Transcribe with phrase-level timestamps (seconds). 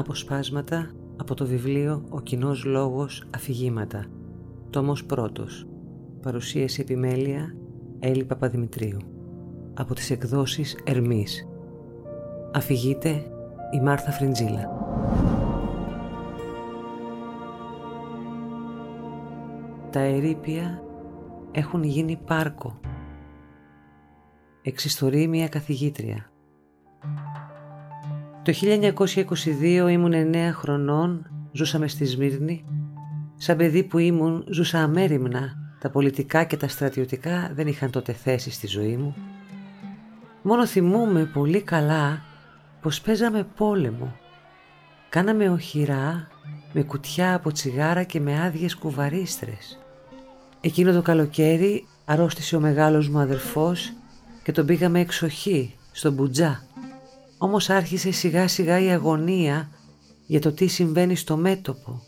[0.00, 4.04] Αποσπάσματα από το βιβλίο «Ο κοινός λόγος αφηγήματα»
[4.70, 5.66] Τόμος πρώτος.
[6.22, 7.54] Παρουσίαση επιμέλεια
[7.98, 8.98] Έλλη Παπαδημητρίου.
[9.74, 11.48] Από τις εκδόσεις Ερμής
[12.52, 13.10] Αφηγείται
[13.70, 14.78] η Μάρθα Φριντζίλα
[19.90, 20.82] Τα ερήπια
[21.52, 22.80] έχουν γίνει πάρκο.
[24.62, 26.30] Εξιστορεί μια καθηγήτρια
[28.42, 32.64] το 1922 ήμουν 9 χρονών, ζούσαμε στη Σμύρνη.
[33.36, 38.50] Σαν παιδί που ήμουν ζούσα αμέριμνα, τα πολιτικά και τα στρατιωτικά δεν είχαν τότε θέση
[38.50, 39.14] στη ζωή μου.
[40.42, 42.22] Μόνο θυμούμαι πολύ καλά
[42.80, 44.16] πως παίζαμε πόλεμο.
[45.08, 46.28] Κάναμε οχυρά
[46.72, 49.78] με κουτιά από τσιγάρα και με άδειες κουβαρίστρες.
[50.60, 53.92] Εκείνο το καλοκαίρι αρρώστησε ο μεγάλος μου αδερφός
[54.42, 56.62] και τον πήγαμε εξοχή, στον Μπουτζά.
[57.42, 59.70] Όμως άρχισε σιγά σιγά η αγωνία
[60.26, 62.02] για το τι συμβαίνει στο μέτωπο.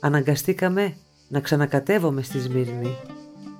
[0.00, 0.96] Αναγκαστήκαμε
[1.28, 2.96] να ξανακατεύουμε στη Σμύρνη.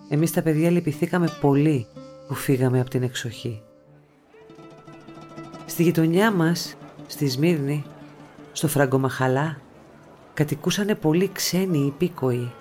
[0.09, 1.87] Εμείς τα παιδιά λυπηθήκαμε πολύ
[2.29, 3.63] που φύγαμε από την εξοχή.
[5.67, 6.75] Στη γειτονιά μας,
[7.07, 7.85] στη Σμύρνη,
[8.53, 9.61] στο Φραγκομαχαλά,
[10.35, 12.53] κατοικούσανε πολλοί ξένοι υπήκοοι.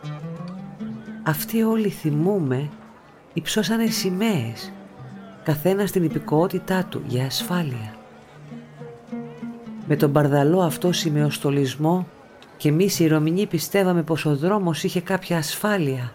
[1.23, 2.69] Αυτοί όλοι θυμούμε
[3.33, 4.71] υψώσανε σημαίες,
[5.43, 7.95] καθένα στην υπηκοότητά του για ασφάλεια
[9.91, 12.07] με τον παρδαλό αυτό σημεοστολισμό
[12.57, 16.13] και εμείς οι Ρωμινοί πιστεύαμε πως ο δρόμος είχε κάποια ασφάλεια.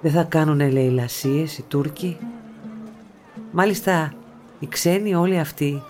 [0.00, 2.16] Δεν θα κάνουνε λαιλασίες οι Τούρκοι.
[3.50, 4.12] Μάλιστα
[4.58, 5.82] οι ξένοι όλοι αυτοί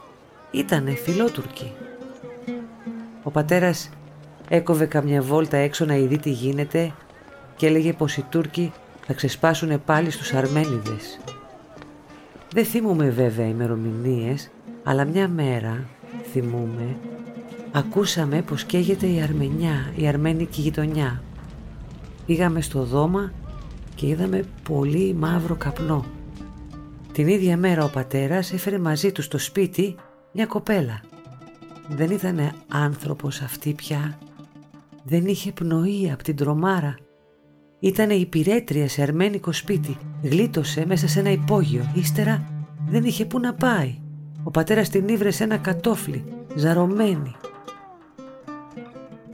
[0.50, 1.72] ήτανε φιλότουρκοι.
[3.22, 3.90] Ο πατέρας
[4.48, 6.92] έκοβε καμιά βόλτα έξω να ειδεί τι γίνεται
[7.56, 8.72] και έλεγε πως οι Τούρκοι
[9.06, 11.18] θα ξεσπάσουν πάλι στους Αρμένιδες.
[12.52, 14.50] Δεν θυμούμε βέβαια ημερομηνίες,
[14.84, 15.84] αλλά μια μέρα
[16.40, 16.96] θυμούμε,
[17.72, 21.22] ακούσαμε πως καίγεται η Αρμενιά, η αρμένικη γειτονιά.
[22.26, 23.32] Πήγαμε στο δώμα
[23.94, 26.04] και είδαμε πολύ μαύρο καπνό.
[27.12, 29.94] Την ίδια μέρα ο πατέρας έφερε μαζί του στο σπίτι
[30.32, 31.00] μια κοπέλα.
[31.88, 34.18] Δεν ήταν άνθρωπος αυτή πια.
[35.04, 36.94] Δεν είχε πνοή από την τρομάρα.
[37.80, 39.96] Ήτανε υπηρέτρια σε αρμένικο σπίτι.
[40.22, 41.92] Γλίτωσε μέσα σε ένα υπόγειο.
[41.94, 42.50] Ύστερα
[42.88, 43.98] δεν είχε που να πάει.
[44.46, 46.24] Ο πατέρας την ήβρε σε ένα κατόφλι,
[46.54, 47.34] ζαρωμένη.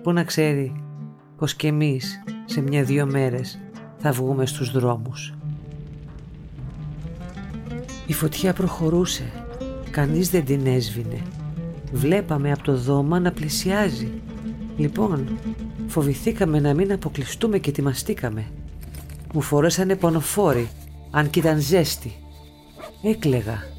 [0.03, 0.85] Πού να ξέρει
[1.37, 3.61] πως και εμείς σε μια-δυο μέρες
[3.99, 5.35] θα βγούμε στους δρόμους.
[8.07, 9.33] Η φωτιά προχωρούσε,
[9.91, 11.23] κανείς δεν την έσβηνε.
[11.93, 14.13] Βλέπαμε από το δώμα να πλησιάζει.
[14.77, 15.39] Λοιπόν,
[15.87, 18.47] φοβηθήκαμε να μην αποκλειστούμε και ετοιμαστήκαμε.
[19.33, 20.69] Μου φορέσανε πονοφόροι,
[21.11, 22.13] αν κι ήταν ζέστη.
[23.03, 23.72] Έκλεγα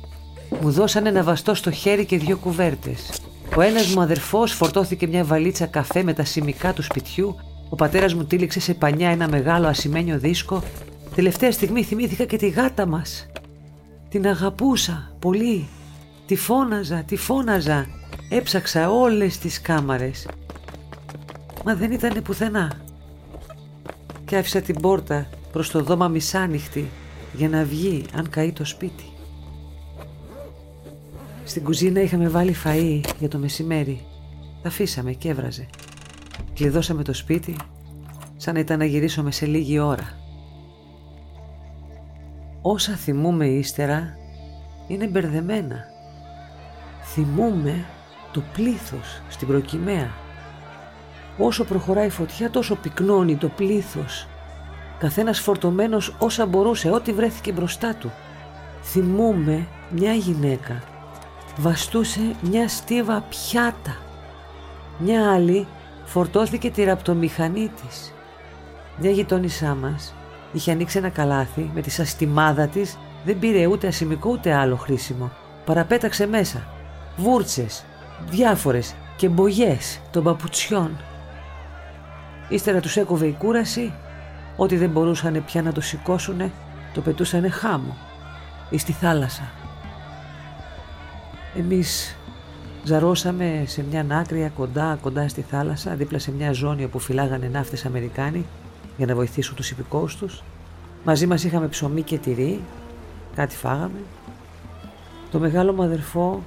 [0.62, 3.22] μου δώσανε ένα βαστό στο χέρι και δύο κουβέρτες.
[3.56, 7.36] Ο ένας μου αδερφός φορτώθηκε μια βαλίτσα καφέ με τα σημικά του σπιτιού,
[7.69, 10.63] ο πατέρας μου τύλιξε σε πανιά ένα μεγάλο ασημένιο δίσκο.
[11.16, 13.28] Τελευταία στιγμή θυμήθηκα και τη γάτα μας.
[14.09, 15.68] Την αγαπούσα πολύ.
[16.25, 17.88] Τη φώναζα, τη φώναζα.
[18.30, 20.28] Έψαξα όλες τις κάμαρες.
[21.66, 22.72] Μα δεν ήταν πουθενά.
[24.25, 26.90] Και άφησα την πόρτα προς το δώμα μισάνυχτη
[27.34, 29.12] για να βγει αν καεί το σπίτι.
[31.46, 34.06] Στην κουζίνα είχαμε βάλει φαΐ για το μεσημέρι.
[34.62, 35.66] Τα αφήσαμε και έβραζε.
[36.54, 37.56] Κλειδώσαμε το σπίτι
[38.38, 40.18] σαν να ήταν να γυρίσουμε σε λίγη ώρα.
[42.62, 44.18] Όσα θυμούμε ύστερα
[44.88, 45.84] είναι μπερδεμένα.
[47.04, 47.86] Θυμούμε
[48.31, 50.12] το πλήθος στην προκυμαία.
[51.38, 54.28] Όσο προχωράει η φωτιά τόσο πυκνώνει το πλήθος.
[55.00, 58.12] Καθένας φορτωμένος όσα μπορούσε, ό,τι βρέθηκε μπροστά του.
[58.81, 60.93] Θυμούμε μια γυναίκα
[61.58, 63.97] βαστούσε μια στίβα πιάτα.
[64.97, 65.68] Μια άλλη
[66.06, 68.14] φορτώθηκε τη ραπτομηχανή της.
[68.97, 70.13] Μια γειτόνισά μας
[70.53, 75.31] είχε ανοίξει ένα καλάθι με τη σαστιμάδα της δεν πήρε ούτε ασημικό ούτε άλλο χρήσιμο.
[75.66, 76.68] Παραπέταξε μέσα
[77.18, 77.83] βούρτσες,
[78.30, 80.98] διάφορες και μπογιές των παπουτσιών.
[82.50, 83.94] Ύστερα τους έκοβε η κούραση,
[84.56, 86.51] ό,τι δεν μπορούσαν πια να το σηκώσουνε,
[86.94, 87.98] το πετούσανε χάμω
[88.69, 89.62] ή στη θάλασσα.
[91.57, 92.15] Εμείς
[92.83, 97.85] ζαρώσαμε σε μια άκρη κοντά, κοντά στη θάλασσα, δίπλα σε μια ζώνη όπου φυλάγανε ναύτες
[97.85, 98.45] Αμερικάνοι
[98.97, 100.44] για να βοηθήσουν τους υπηκόους τους.
[101.03, 102.61] Μαζί μας είχαμε ψωμί και τυρί,
[103.35, 104.00] κάτι φάγαμε.
[105.31, 106.44] Το μεγάλο μου αδερφό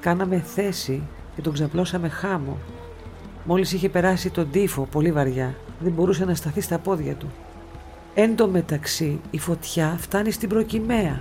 [0.00, 1.02] κάναμε θέση
[1.34, 2.58] και τον ξαπλώσαμε χάμο.
[3.44, 7.30] Μόλις είχε περάσει τον τύφο πολύ βαριά, δεν μπορούσε να σταθεί στα πόδια του.
[8.14, 11.20] Εν τω μεταξύ η φωτιά φτάνει στην προκυμαία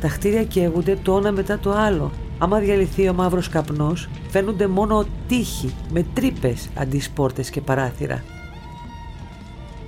[0.00, 2.10] τα χτίρια καίγονται το ένα μετά το άλλο.
[2.38, 8.24] Άμα διαλυθεί ο μαύρος καπνός, φαίνονται μόνο τείχοι με τρύπες αντί σπόρτες και παράθυρα.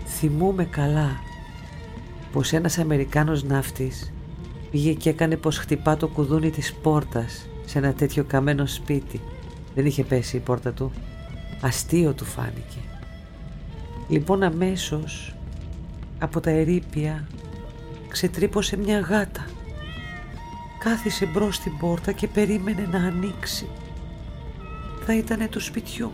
[0.05, 1.11] Θυμούμαι καλά
[2.33, 4.13] πως ένας Αμερικάνος ναύτης
[4.71, 9.21] πήγε και έκανε πως χτυπά το κουδούνι της πόρτας σε ένα τέτοιο καμένο σπίτι.
[9.75, 10.93] Δεν είχε πέσει η πόρτα του.
[11.61, 12.79] Αστείο του φάνηκε.
[14.09, 15.35] Λοιπόν αμέσως
[16.19, 17.27] από τα ερήπια
[18.09, 19.45] ξετρύπωσε μια γάτα.
[20.85, 23.69] Κάθισε μπρος στην πόρτα και περίμενε να ανοίξει.
[25.07, 26.13] Θα ήτανε του σπιτιού.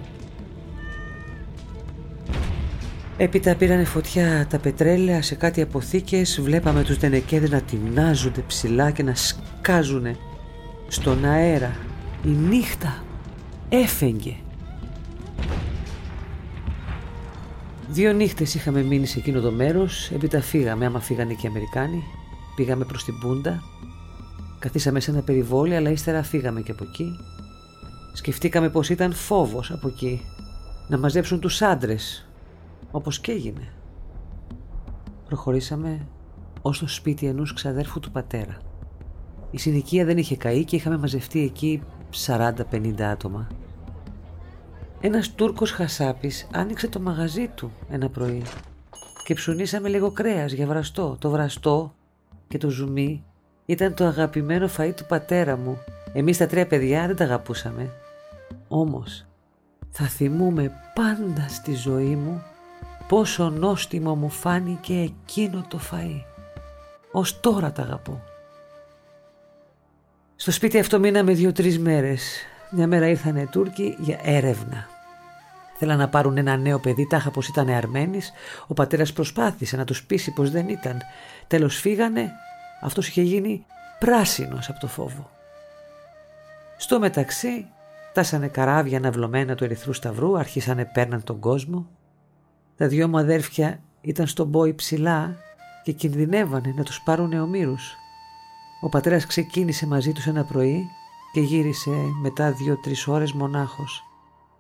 [3.17, 9.03] Έπειτα πήρανε φωτιά τα πετρέλαια σε κάτι αποθήκες, βλέπαμε τους δενεκέδες να τεινάζονται ψηλά και
[9.03, 10.17] να σκάζουνε
[10.89, 11.77] στον αέρα.
[12.25, 13.05] Η νύχτα
[13.69, 14.37] έφεγγε.
[17.89, 22.05] Δύο νύχτες είχαμε μείνει σε εκείνο το μέρος, έπειτα φύγαμε άμα φύγανε και οι Αμερικάνοι.
[22.57, 23.63] Πήγαμε προς την Πούντα,
[24.59, 27.19] καθίσαμε σε ένα περιβόλι αλλά ύστερα φύγαμε και από εκεί.
[28.13, 30.21] Σκεφτήκαμε πως ήταν φόβος από εκεί,
[30.89, 32.29] να μαζέψουν τους άντρες
[32.91, 33.73] όπως και έγινε.
[35.27, 36.07] Προχωρήσαμε
[36.63, 38.59] ως το σπίτι ενός ξαδέρφου του πατέρα.
[39.51, 41.83] Η συνοικία δεν είχε καεί και είχαμε μαζευτεί εκεί
[42.27, 43.47] 40-50 άτομα.
[45.01, 48.43] Ένας Τούρκος χασάπης άνοιξε το μαγαζί του ένα πρωί
[49.25, 51.17] και ψουνίσαμε λίγο κρέας για βραστό.
[51.21, 51.95] Το βραστό
[52.49, 53.25] και το ζουμί
[53.69, 55.79] ήταν το αγαπημένο φαΐ του πατέρα μου.
[56.13, 57.91] Εμείς τα τρία παιδιά δεν τα αγαπούσαμε.
[58.69, 59.25] Όμως
[59.91, 62.43] θα θυμούμε πάντα στη ζωή μου
[63.09, 66.23] πόσο νόστιμο μου φάνηκε εκείνο το φαΐ.
[67.11, 68.23] Ως τώρα τα αγαπώ.
[70.37, 72.33] Στο σπίτι αυτό μείναμε δύο-τρεις μέρες.
[72.71, 74.87] Μια μέρα ήρθανε Τούρκοι για έρευνα.
[75.79, 78.33] Θέλαν να πάρουν ένα νέο παιδί, τάχα πως ήταν Αρμένης.
[78.67, 81.01] Ο πατέρας προσπάθησε να τους πείσει πως δεν ήταν.
[81.47, 82.33] Τέλος φύγανε,
[82.83, 83.65] αυτός είχε γίνει
[83.99, 85.31] πράσινος από το φόβο.
[86.77, 87.67] Στο μεταξύ,
[88.13, 91.89] τάσανε καράβια αναβλωμένα του Ερυθρού Σταυρού, αρχίσανε πέρναν τον κόσμο.
[92.77, 95.37] Τα δυο μου αδέρφια ήταν στον πόη ψηλά
[95.83, 97.97] και κινδυνεύανε να τους πάρουν ομήρους.
[98.81, 100.85] Ο πατέρας ξεκίνησε μαζί τους ένα πρωί
[101.33, 101.91] και γύρισε
[102.23, 104.03] μετά δύο-τρεις ώρες μονάχος.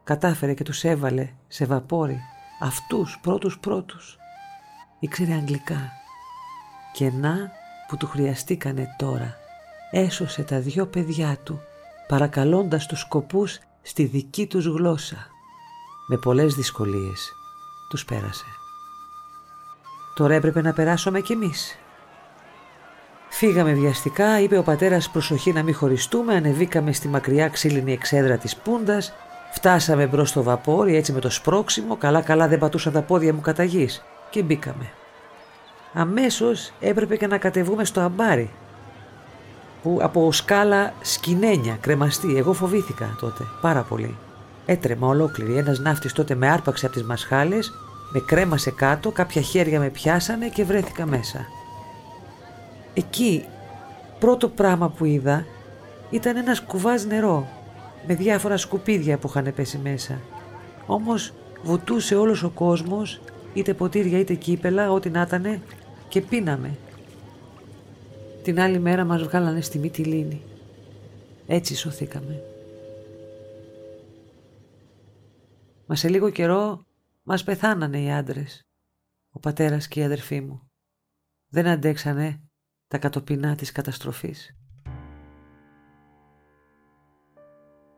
[0.05, 2.21] Κατάφερε και τους έβαλε σε βαπόρι
[2.61, 4.19] αυτούς πρώτους πρώτους.
[4.99, 5.93] Ήξερε αγγλικά
[6.93, 7.51] και να
[7.89, 9.37] που του χρειαστήκανε τώρα.
[9.91, 11.61] Έσωσε τα δυο παιδιά του
[12.09, 15.27] παρακαλώντας τους σκοπούς στη δική τους γλώσσα.
[16.07, 17.33] Με πολλές δυσκολίες
[17.89, 18.45] τους πέρασε.
[20.15, 21.79] Τώρα έπρεπε να περάσουμε κι εμείς.
[23.29, 28.57] Φύγαμε βιαστικά, είπε ο πατέρας προσοχή να μην χωριστούμε, ανεβήκαμε στη μακριά ξύλινη εξέδρα της
[28.57, 29.13] πούντας,
[29.53, 33.41] φτάσαμε μπρος στο βαπόρι έτσι με το σπρόξιμο, καλά καλά δεν πατούσαν τα πόδια μου
[33.41, 34.93] κατά γης και μπήκαμε.
[35.93, 38.51] Αμέσως έπρεπε και να κατεβούμε στο αμπάρι,
[39.83, 44.17] που από σκάλα σκηνένια, κρεμαστή, εγώ φοβήθηκα τότε πάρα πολύ.
[44.67, 47.73] Έτρεμα ολόκληρη, ένας ναύτης τότε με άρπαξε από τις μασχάλες,
[48.13, 51.47] με κρέμασε κάτω, κάποια χέρια με πιάσανε και βρέθηκα μέσα.
[52.95, 53.45] Εκεί
[54.19, 55.45] πρώτο πράγμα που είδα
[56.11, 57.49] ήταν ένας κουβάς νερό
[58.07, 60.21] με διάφορα σκουπίδια που είχαν πέσει μέσα.
[60.87, 61.33] Όμως
[61.63, 63.21] βουτούσε όλος ο κόσμος
[63.55, 65.63] είτε ποτήρια είτε κύπελα ό,τι να ήταν
[66.09, 66.79] και πίναμε.
[68.43, 70.43] Την άλλη μέρα μας βγάλανε στη Μυτιλίνη.
[71.47, 72.43] Έτσι σωθήκαμε.
[75.87, 76.83] Μα σε λίγο καιρό
[77.23, 78.67] μας πεθάνανε οι άντρες.
[79.31, 80.71] Ο πατέρας και η αδερφή μου.
[81.49, 82.41] Δεν αντέξανε
[82.89, 84.57] τα κατοπινά της καταστροφής.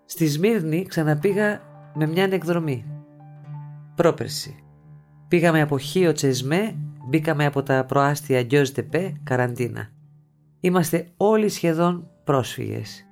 [0.04, 1.62] Στη Σμύρνη ξαναπήγα
[1.95, 2.85] με μια εκδρομή.
[3.95, 4.70] Πρόπερση.
[5.31, 6.77] Πήγαμε από Χίο Τσεσμέ,
[7.09, 9.91] μπήκαμε από τα προάστια Γκιός Τεπέ, καραντίνα.
[10.61, 13.07] Είμαστε όλοι σχεδόν πρόσφυγες.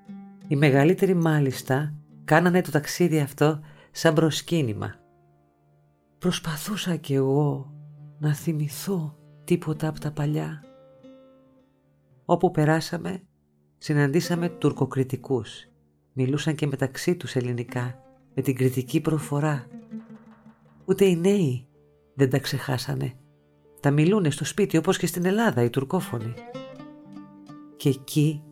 [0.49, 1.95] Οι μεγαλύτεροι μάλιστα
[2.25, 3.61] κάνανε το ταξίδι αυτό
[3.91, 4.95] σαν προσκύνημα.
[6.19, 7.73] Προσπαθούσα κι εγώ
[8.19, 10.65] να θυμηθώ τίποτα από τα παλιά.
[12.25, 13.23] Όπου περάσαμε,
[13.79, 15.69] συναντήσαμε τουρκοκριτικούς.
[16.13, 18.03] Μιλούσαν και μεταξύ τους ελληνικά,
[18.35, 19.67] με την κριτική προφορά.
[20.85, 21.68] Ούτε οι νέοι
[22.19, 23.13] δεν τα ξεχάσανε.
[23.81, 26.35] Τα μιλούνε στο σπίτι όπως και στην Ελλάδα οι τουρκόφωνοι.
[27.77, 28.43] Και εκεί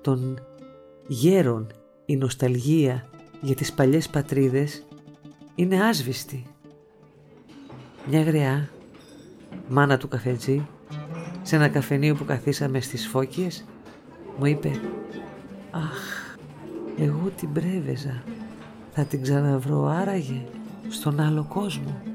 [0.00, 0.38] των
[1.06, 1.66] γέρων
[2.06, 3.08] η νοσταλγία
[3.40, 4.86] για τις παλιές πατρίδες
[5.54, 6.46] είναι άσβηστη.
[8.08, 8.68] Μια γριά,
[9.68, 10.66] μάνα του καφετζή,
[11.42, 13.64] σε ένα καφενείο που καθίσαμε στις Φώκιες,
[14.38, 14.70] μου είπε
[15.70, 16.36] «Αχ,
[16.98, 18.22] εγώ την πρέβεζα,
[18.92, 20.42] θα την ξαναβρω άραγε
[20.88, 22.13] στον άλλο κόσμο».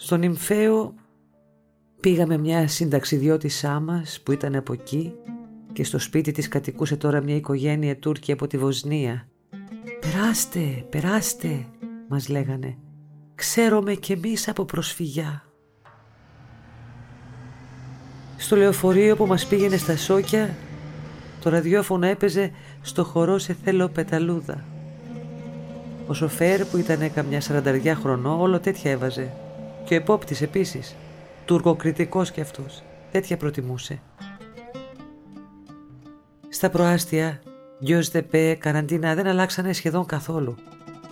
[0.00, 0.94] Στον Ιμφαίο
[2.00, 5.14] πήγαμε μια συνταξιδιώτησά μας που ήταν από εκεί
[5.72, 9.28] και στο σπίτι της κατοικούσε τώρα μια οικογένεια Τούρκοι από τη Βοσνία.
[10.00, 11.66] «Περάστε, περάστε»,
[12.08, 12.76] μας λέγανε.
[13.34, 15.42] «Ξέρουμε κι εμείς από προσφυγιά».
[18.36, 20.54] Στο λεωφορείο που μας πήγαινε στα Σόκια,
[21.42, 22.50] το ραδιόφωνο έπαιζε
[22.82, 24.64] στο χορό σε θέλω πεταλούδα.
[26.06, 29.32] Ο σοφέρ που ήταν καμιά σαρανταριά χρονό όλο τέτοια έβαζε.
[29.88, 30.96] Και ο επόπτης επίσης.
[31.44, 32.82] Τουρκοκριτικός κι αυτός.
[33.10, 34.00] Τέτοια προτιμούσε.
[36.48, 37.42] Στα προάστια,
[37.78, 40.54] γιος δεπέ, καραντίνα δεν αλλάξανε σχεδόν καθόλου.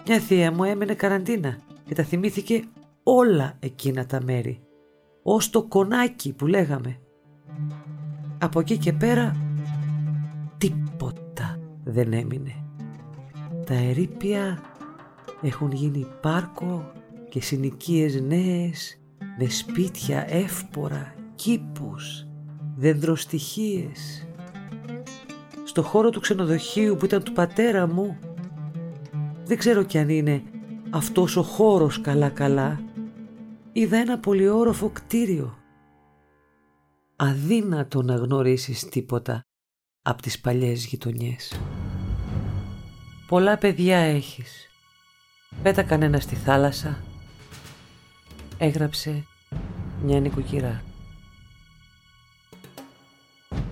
[0.07, 2.65] Μια θεία μου έμενε καραντίνα και τα θυμήθηκε
[3.03, 4.61] όλα εκείνα τα μέρη.
[5.23, 6.99] Ως το κονάκι που λέγαμε.
[8.39, 9.37] Από εκεί και πέρα
[10.59, 12.65] τίποτα δεν έμεινε.
[13.67, 14.61] Τα ερήπια
[15.43, 16.93] έχουν γίνει πάρκο
[17.29, 19.01] και συνοικίες νέες
[19.39, 22.27] με σπίτια εύπορα, κήπους,
[22.77, 24.27] δεντροστοιχίες.
[25.65, 28.19] Στο χώρο του ξενοδοχείου που ήταν του πατέρα μου
[29.45, 30.43] δεν ξέρω κι αν είναι
[30.91, 32.81] αυτός ο χώρος καλά-καλά
[33.73, 35.59] είδα ένα πολυόροφο κτίριο.
[37.17, 39.41] Αδύνατο να γνωρίσεις τίποτα
[40.03, 41.61] από τις παλιές γειτονιές.
[43.29, 44.67] Πολλά παιδιά έχεις
[45.63, 46.99] Πέτα κανένα στη θάλασσα,
[48.59, 49.25] έγραψε
[50.03, 50.83] μια νοικοκυρά.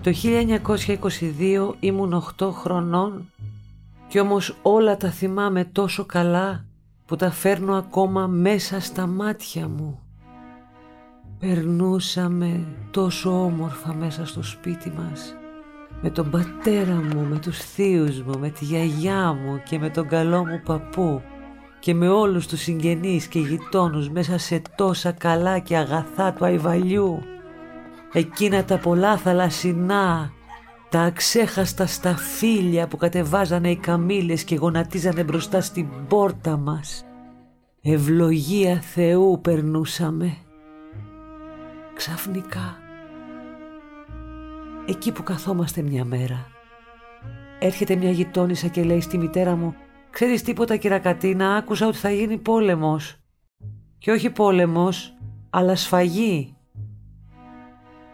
[0.02, 3.30] Το 1922 ήμουν 8 χρονών
[4.08, 6.64] κι όμως όλα τα θυμάμαι τόσο καλά
[7.06, 9.98] που τα φέρνω ακόμα μέσα στα μάτια μου.
[11.38, 15.34] Περνούσαμε τόσο όμορφα μέσα στο σπίτι μας
[16.02, 20.08] με τον πατέρα μου, με τους θείους μου, με τη γιαγιά μου και με τον
[20.08, 21.22] καλό μου παππού
[21.84, 27.22] και με όλους τους συγγενείς και γειτόνους μέσα σε τόσα καλά και αγαθά του αϊβαλιού.
[28.12, 30.32] Εκείνα τα πολλά θαλασσινά,
[30.88, 37.04] τα αξέχαστα σταφύλια που κατεβάζανε οι καμήλες και γονατίζανε μπροστά στην πόρτα μας.
[37.82, 40.36] Ευλογία Θεού περνούσαμε.
[41.94, 42.76] Ξαφνικά,
[44.86, 46.46] εκεί που καθόμαστε μια μέρα,
[47.58, 49.74] έρχεται μια γειτόνισσα και λέει στη μητέρα μου
[50.14, 53.16] Ξέρεις τίποτα κυρακατίνα, άκουσα ότι θα γίνει πόλεμος.
[53.98, 55.16] Και όχι πόλεμος,
[55.50, 56.56] αλλά σφαγή.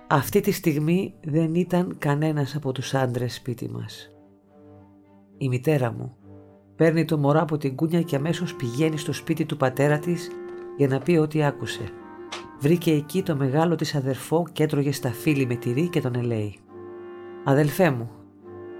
[0.06, 4.10] Αυτή τη στιγμή δεν ήταν κανένας από τους άντρες σπίτι μας.
[5.38, 6.16] Η μητέρα μου
[6.76, 10.30] παίρνει το μωρά από την κούνια και αμέσως πηγαίνει στο σπίτι του πατέρα της
[10.76, 11.84] για να πει ό,τι άκουσε.
[12.60, 16.58] Βρήκε εκεί το μεγάλο της αδερφό και έτρωγε στα φίλη με τυρί και τον ελέει.
[17.44, 18.10] «Αδελφέ μου,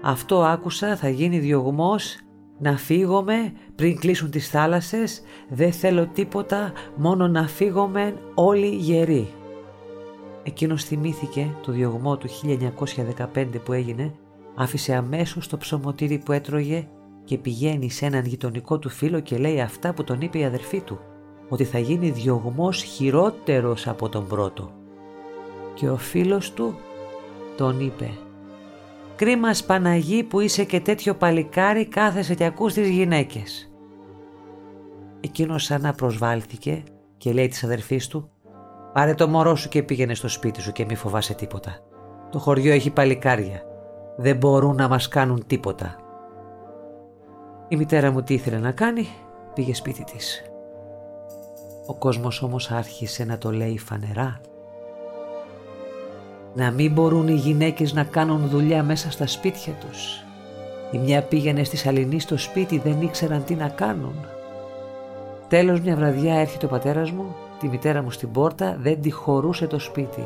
[0.01, 2.17] αυτό άκουσα θα γίνει διωγμός
[2.61, 9.27] να φύγουμε πριν κλείσουν τις θάλασσες, δεν θέλω τίποτα, μόνο να φύγουμε όλοι γεροί.
[10.43, 12.27] Εκείνος θυμήθηκε το διωγμό του
[13.35, 14.13] 1915 που έγινε,
[14.55, 16.87] άφησε αμέσως το ψωμοτήρι που έτρωγε
[17.23, 20.81] και πηγαίνει σε έναν γειτονικό του φίλο και λέει αυτά που τον είπε η αδερφή
[20.81, 20.99] του,
[21.49, 24.71] ότι θα γίνει διωγμός χειρότερος από τον πρώτο.
[25.73, 26.75] Και ο φίλος του
[27.57, 28.11] τον είπε
[29.21, 33.71] Κρίμα Παναγί που είσαι και τέτοιο παλικάρι κάθεσαι και ακούς τις γυναίκες.
[35.19, 36.83] Εκείνος σαν να προσβάλθηκε
[37.17, 38.29] και λέει της αδερφής του
[38.93, 41.79] «Πάρε το μωρό σου και πήγαινε στο σπίτι σου και μη φοβάσαι τίποτα.
[42.31, 43.61] Το χωριό έχει παλικάρια.
[44.17, 45.95] Δεν μπορούν να μας κάνουν τίποτα».
[47.67, 49.07] Η μητέρα μου τι ήθελε να κάνει,
[49.53, 50.41] πήγε σπίτι της.
[51.85, 54.41] Ο κόσμος όμως άρχισε να το λέει φανερά
[56.53, 60.23] να μην μπορούν οι γυναίκες να κάνουν δουλειά μέσα στα σπίτια τους.
[60.91, 64.15] Η μια πήγαινε στη Σαληνή στο σπίτι, δεν ήξεραν τι να κάνουν.
[65.47, 69.67] Τέλος μια βραδιά έρχεται ο πατέρας μου, τη μητέρα μου στην πόρτα, δεν τη χωρούσε
[69.67, 70.23] το σπίτι.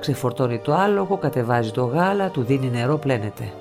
[0.00, 3.52] Ξεφορτώνει το άλογο, κατεβάζει το γάλα, του δίνει νερό, πλένεται.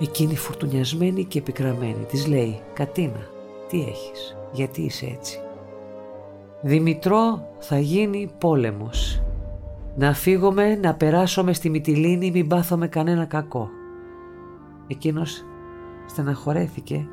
[0.00, 3.28] Εκείνη φουρτουνιασμένη και επικραμένη της λέει «Κατίνα,
[3.68, 5.40] τι έχεις, γιατί είσαι έτσι».
[6.60, 9.22] «Δημητρό, θα γίνει πόλεμος.
[9.98, 13.70] Να φύγουμε, να περάσουμε στη Μυτιλίνη, μην πάθουμε κανένα κακό.
[14.86, 15.44] Εκείνος
[16.08, 17.06] στεναχωρέθηκε,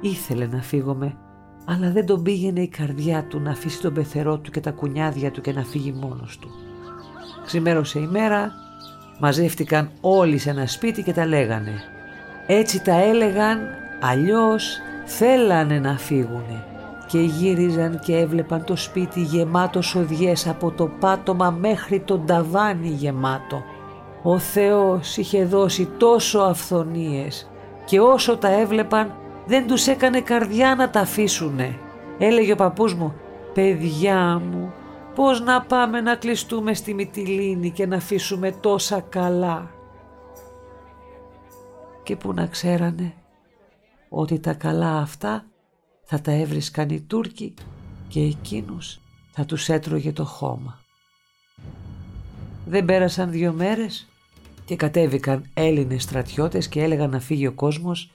[0.00, 1.16] ήθελε να φύγουμε,
[1.64, 5.30] αλλά δεν τον πήγαινε η καρδιά του να αφήσει τον πεθερό του και τα κουνιάδια
[5.30, 6.48] του και να φύγει μόνος του.
[7.44, 8.52] Ξημέρωσε η μέρα,
[9.20, 11.74] μαζεύτηκαν όλοι σε ένα σπίτι και τα λέγανε.
[12.46, 13.58] Έτσι τα έλεγαν,
[14.00, 16.69] αλλιώς θέλανε να φύγουνε
[17.10, 23.62] και γύριζαν και έβλεπαν το σπίτι γεμάτο σοδιές από το πάτωμα μέχρι το ταβάνι γεμάτο.
[24.22, 27.50] Ο Θεός είχε δώσει τόσο αυθονίες
[27.84, 29.14] και όσο τα έβλεπαν
[29.46, 31.78] δεν τους έκανε καρδιά να τα αφήσουνε.
[32.18, 33.14] Έλεγε ο παππούς μου
[33.54, 34.72] «Παιδιά μου,
[35.14, 39.70] πώς να πάμε να κλειστούμε στη Μυτιλίνη και να αφήσουμε τόσα καλά».
[42.02, 43.12] και που να ξέρανε
[44.08, 45.44] ότι τα καλά αυτά
[46.12, 47.54] θα τα έβρισκαν οι Τούρκοι
[48.08, 49.00] και εκείνους
[49.30, 50.80] θα τους έτρωγε το χώμα.
[52.66, 54.08] Δεν πέρασαν δύο μέρες
[54.64, 58.10] και κατέβηκαν Έλληνες στρατιώτες και έλεγαν να φύγει ο κόσμος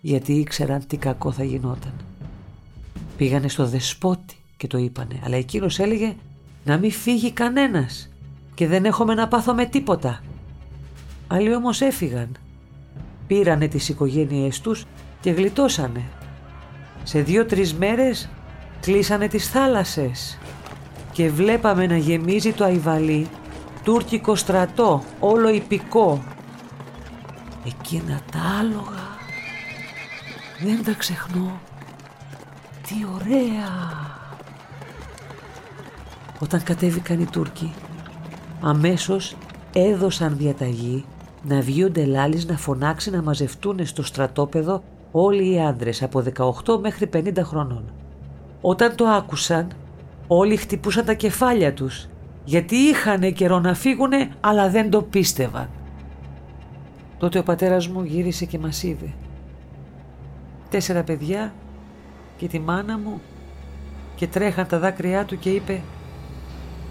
[0.00, 1.92] γιατί ήξεραν τι κακό θα γινόταν.
[3.16, 6.14] Πήγανε στο δεσπότη και το είπανε αλλά εκείνος έλεγε
[6.64, 8.10] να μην φύγει κανένας
[8.54, 10.22] και δεν έχουμε να πάθω με τίποτα.
[11.26, 12.36] Άλλοι όμως έφυγαν.
[13.26, 14.84] Πήρανε τις οικογένειές τους
[15.20, 16.04] και γλιτώσανε.
[17.08, 18.28] Σε δύο-τρεις μέρες
[18.80, 20.38] κλείσανε τις θάλασσες
[21.12, 23.28] και βλέπαμε να γεμίζει το Αϊβαλί
[23.84, 26.22] τουρκικό στρατό, όλο υπηκό.
[27.66, 29.06] Εκείνα τα άλογα
[30.60, 31.60] δεν τα ξεχνώ.
[32.86, 33.70] Τι ωραία!
[36.38, 37.74] Όταν κατέβηκαν οι Τούρκοι,
[38.60, 39.36] αμέσως
[39.72, 41.04] έδωσαν διαταγή
[41.42, 44.82] να βγει ο Ντελάλης να φωνάξει να μαζευτούν στο στρατόπεδο
[45.20, 46.22] όλοι οι άντρες από
[46.64, 47.92] 18 μέχρι 50 χρονών.
[48.60, 49.68] Όταν το άκουσαν,
[50.26, 52.08] όλοι χτυπούσαν τα κεφάλια τους
[52.44, 55.68] γιατί είχαν καιρό να φύγουνε αλλά δεν το πίστευαν.
[57.18, 59.12] Τότε ο πατέρας μου γύρισε και μας είδε.
[60.70, 61.52] Τέσσερα παιδιά
[62.36, 63.20] και τη μάνα μου
[64.14, 65.80] και τρέχαν τα δάκρυά του και είπε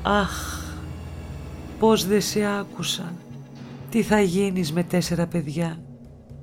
[0.03, 0.61] «Αχ,
[1.79, 3.15] πώς δεν σε άκουσαν,
[3.89, 5.77] τι θα γίνεις με τέσσερα παιδιά,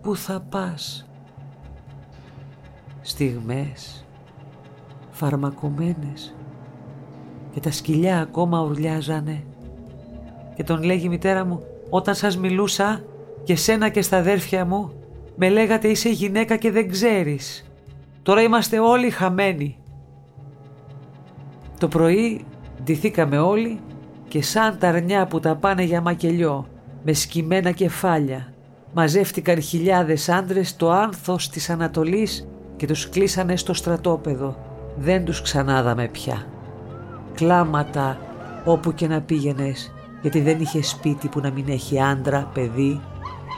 [0.02, 1.06] πού θα πας»
[3.04, 4.06] στιγμές
[5.10, 6.34] φαρμακομένες
[7.52, 9.44] και τα σκυλιά ακόμα ουρλιάζανε.
[10.54, 13.04] Και τον λέγει η μητέρα μου όταν σας μιλούσα
[13.44, 14.92] και σένα και στα αδέρφια μου
[15.36, 17.70] με λέγατε είσαι γυναίκα και δεν ξέρεις.
[18.22, 19.78] Τώρα είμαστε όλοι χαμένοι
[21.78, 22.44] το πρωί
[22.84, 23.80] ντυθήκαμε όλοι
[24.28, 26.66] και σαν τα αρνιά που τα πάνε για μακελιό
[27.04, 28.52] με σκυμμένα κεφάλια
[28.94, 34.56] μαζεύτηκαν χιλιάδες άντρες το άνθος της Ανατολής και τους κλείσανε στο στρατόπεδο.
[34.96, 36.46] Δεν τους ξανάδαμε πια.
[37.34, 38.18] Κλάματα
[38.64, 43.00] όπου και να πήγαινες γιατί δεν είχε σπίτι που να μην έχει άντρα, παιδί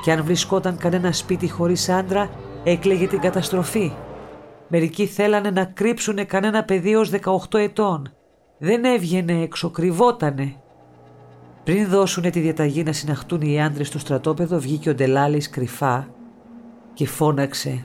[0.05, 2.31] και αν βρισκόταν κανένα σπίτι χωρίς άντρα
[2.64, 3.92] έκλαιγε την καταστροφή.
[4.68, 7.11] Μερικοί θέλανε να κρύψουνε κανένα παιδί ως
[7.50, 8.12] 18 ετών.
[8.59, 10.57] Δεν έβγαινε έξω, κρυβότανε.
[11.64, 16.09] Πριν δώσουνε τη διαταγή να συναχτούν οι άντρες στο στρατόπεδο βγήκε ο Ντελάλης κρυφά
[16.94, 17.85] και φώναξε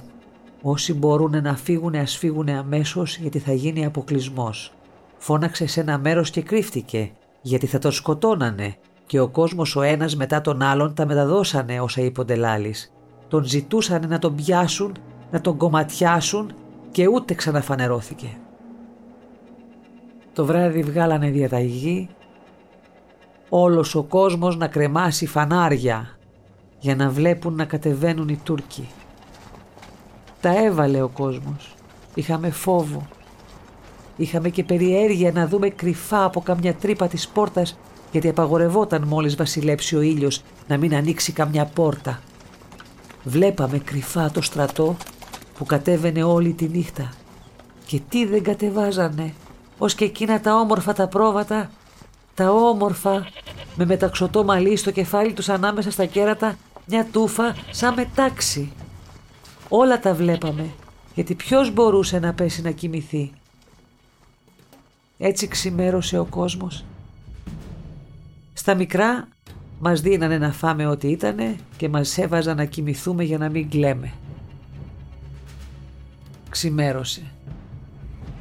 [0.61, 4.73] Όσοι μπορούν να φύγουν ας φύγουν αμέσως γιατί θα γίνει αποκλεισμός.
[5.17, 10.15] Φώναξε σε ένα μέρος και κρύφτηκε γιατί θα τον σκοτώνανε και ο κόσμος ο ένας
[10.15, 12.93] μετά τον άλλον τα μεταδώσανε όσα είπε ο Ντελάλης.
[13.27, 14.95] Τον ζητούσανε να τον πιάσουν,
[15.31, 16.53] να τον κομματιάσουν
[16.91, 18.27] και ούτε ξαναφανερώθηκε.
[20.33, 22.09] Το βράδυ βγάλανε διαταγή
[23.49, 26.17] όλος ο κόσμος να κρεμάσει φανάρια
[26.79, 28.87] για να βλέπουν να κατεβαίνουν οι Τούρκοι.
[30.41, 31.75] Τα έβαλε ο κόσμος.
[32.13, 33.07] Είχαμε φόβο.
[34.17, 37.77] Είχαμε και περιέργεια να δούμε κρυφά από καμιά τρύπα της πόρτας
[38.11, 42.19] γιατί απαγορευόταν μόλις βασιλέψει ο ήλιος να μην ανοίξει καμιά πόρτα.
[43.23, 44.97] Βλέπαμε κρυφά το στρατό
[45.57, 47.09] που κατέβαινε όλη τη νύχτα.
[47.85, 49.33] Και τι δεν κατεβάζανε,
[49.77, 51.69] ως και εκείνα τα όμορφα τα πρόβατα,
[52.33, 53.27] τα όμορφα
[53.75, 58.71] με μεταξωτό μαλλί στο κεφάλι τους ανάμεσα στα κέρατα, μια τούφα σαν μετάξι.
[59.73, 60.69] Όλα τα βλέπαμε,
[61.15, 63.31] γιατί ποιος μπορούσε να πέσει να κοιμηθεί;
[65.17, 66.85] Έτσι ξημέρωσε ο κόσμος.
[68.53, 69.27] Στα μικρά
[69.79, 74.13] μας δίνανε να φάμε ό,τι ήτανε και μας έβαζαν να κοιμηθούμε για να μην κλαίμε.
[76.49, 77.31] Ξημέρωσε.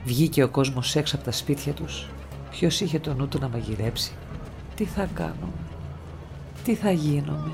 [0.04, 2.08] Βγήκε ο κόσμος έξω από τα σπίτια τους.
[2.50, 4.12] Ποιος είχε το νου του να μαγειρέψει;
[4.74, 5.52] Τι θα κάνω.
[6.64, 7.52] Τι θα γίνομαι.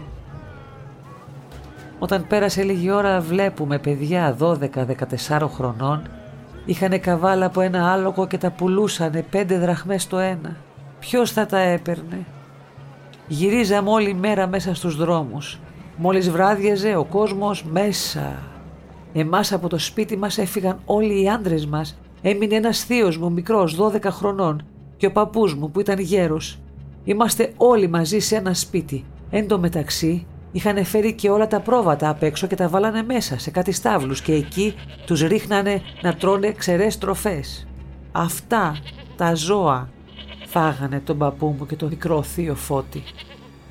[1.98, 6.02] Όταν πέρασε λίγη ώρα βλέπουμε παιδιά 12-14 χρονών
[6.64, 10.56] είχαν καβάλα από ένα άλογο και τα πουλούσανε πέντε δραχμές το ένα.
[10.98, 12.26] Ποιος θα τα έπαιρνε;
[13.28, 15.60] Γυρίζαμε όλη μέρα μέσα στους δρόμους.
[15.96, 18.42] Μόλις βράδιαζε ο κόσμος μέσα.
[19.12, 21.98] Εμάς από το σπίτι μας έφυγαν όλοι οι άντρες μας.
[22.22, 24.62] Έμεινε ένας θείος μου μικρός 12 χρονών
[24.96, 26.58] και ο παππούς μου που ήταν γέρος.
[27.04, 29.04] Είμαστε όλοι μαζί σε ένα σπίτι.
[29.30, 33.38] Εν τω μεταξύ είχαν φέρει και όλα τα πρόβατα απ' έξω και τα βάλανε μέσα
[33.38, 34.74] σε κάτι στάβλους και εκεί
[35.06, 37.66] τους ρίχνανε να τρώνε ξερές τροφές.
[38.12, 38.76] Αυτά
[39.16, 39.88] τα ζώα
[40.46, 43.02] φάγανε τον παππού μου και τον μικρό θείο Φώτη.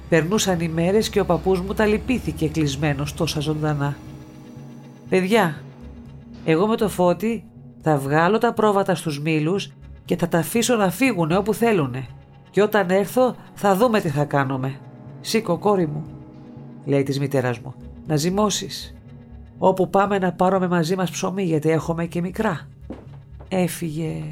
[0.10, 3.96] Περνούσαν οι μέρες και ο παππούς μου τα λυπήθηκε κλεισμένος τόσα ζωντανά.
[5.10, 5.62] «Παιδιά,
[6.46, 7.44] εγώ με το Φώτη
[7.82, 9.72] θα βγάλω τα πρόβατα στους μήλους
[10.06, 12.08] και θα τα αφήσω να φύγουν όπου θέλουνε.
[12.52, 14.80] Και όταν έρθω θα δούμε τι θα κάνουμε.
[15.22, 16.15] Σήκω κόρη μου,
[16.86, 17.74] λέει της μητέρας μου.
[18.08, 18.96] να ζυμώσεις.
[19.58, 22.68] Όπου πάμε να πάρουμε μαζί μας ψωμί γιατί έχουμε και μικρά.
[23.48, 24.24] Έφυγε.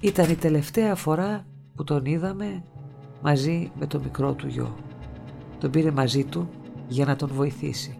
[0.00, 2.62] Ήταν η τελευταία φορά που τον είδαμε
[3.22, 4.74] μαζί με το μικρό του γιο.
[5.60, 6.48] Τον πήρε μαζί του
[6.88, 7.98] για να τον βοηθήσει.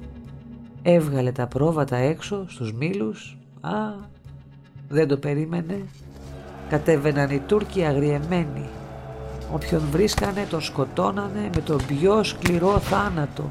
[0.82, 3.38] Έβγαλε τα πρόβατα έξω στους μήλους.
[3.60, 3.72] Α,
[4.88, 5.82] δεν το περίμενε.
[6.68, 8.68] Κατέβαιναν οι Τούρκοι αγριεμένοι.
[9.52, 13.50] Όποιον βρίσκανε τον σκοτώνανε με τον πιο σκληρό θάνατο.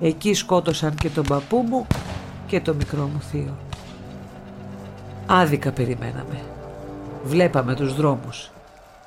[0.00, 1.86] Εκεί σκότωσαν και τον παππού μου
[2.46, 3.56] και το μικρό μου θείο.
[5.26, 6.40] Άδικα περιμέναμε.
[7.24, 8.50] Βλέπαμε τους δρόμους.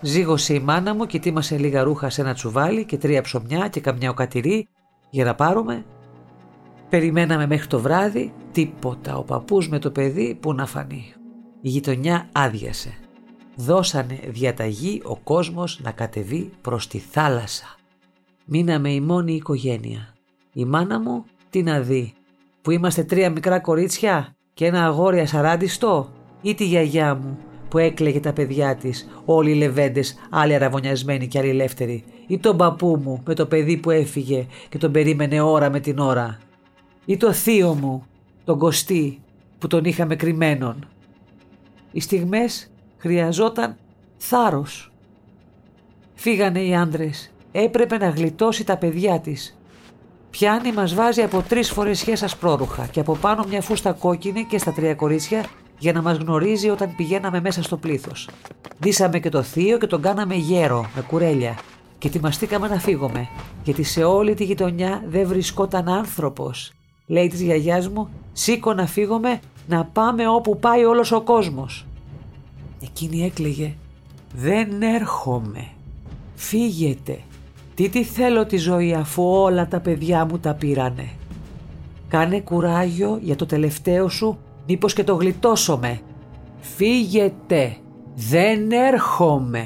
[0.02, 3.80] Ζήγωσε η μάνα μου και ετοίμασε λίγα ρούχα σε ένα τσουβάλι και τρία ψωμιά και
[3.80, 4.68] καμιά οκατηρί
[5.10, 5.86] για να πάρουμε.
[6.90, 11.14] Περιμέναμε μέχρι το βράδυ, τίποτα ο παππούς με το παιδί που να φανεί.
[11.62, 12.98] Η γειτονιά άδειασε.
[13.62, 17.76] Δώσανε διαταγή ο κόσμος να κατεβεί προς τη θάλασσα.
[18.46, 20.14] Μείναμε η μόνη οικογένεια.
[20.54, 22.14] Η μάνα μου τι να δει,
[22.62, 26.10] που είμαστε τρία μικρά κορίτσια και ένα αγόρι ασαράντιστο
[26.42, 27.38] ή τη γιαγιά μου
[27.70, 32.58] που έκλαιγε τα παιδιά της, όλοι οι λεβέντες, άλλοι αραβωνιασμένοι και άλλοι ελεύθεροι ή τον
[32.58, 36.38] παππού μου με το παιδί που έφυγε και τον περίμενε ώρα με την ώρα
[37.06, 38.06] ή το θείο μου,
[38.44, 39.20] τον Κωστή
[39.60, 40.88] που τον είχαμε κρυμμένον.
[41.92, 42.70] Οι στιγμές
[43.00, 43.76] χρειαζόταν
[44.18, 44.92] θάρρος.
[46.16, 49.60] Φύγανε οι άντρες, έπρεπε να γλιτώσει τα παιδιά της
[50.30, 54.58] Πιάνει, μας βάζει από τρεις φορές σχέσα πρόρουχα και από πάνω μια φούστα κόκκινη και
[54.58, 55.46] στα τρία κορίτσια
[55.78, 58.30] για να μας γνωρίζει όταν πηγαίναμε μέσα στο πλήθος.
[58.80, 61.58] Δίσαμε και το θείο και τον κάναμε γέρο με κουρέλια
[61.98, 63.28] και ετοιμαστήκαμε να φύγουμε,
[63.64, 66.74] γιατί σε όλη τη γειτονιά δεν βρισκόταν άνθρωπος.
[67.08, 71.86] Λέει της γιαγιάς μου, σήκω να φύγουμε να πάμε όπου πάει όλος ο κόσμος.
[72.84, 73.74] Εκείνη έκλαιγε,
[74.36, 75.68] δεν έρχομαι,
[76.36, 77.20] φύγετε.
[77.76, 81.10] Τι τι θέλω τη ζωή αφού όλα τα παιδιά μου τα πήρανε.
[82.08, 84.38] Κάνε κουράγιο για το τελευταίο σου
[84.68, 86.00] μήπως και το γλιτώσομαι.
[86.60, 87.78] Φύγετε,
[88.16, 89.66] δεν έρχομαι.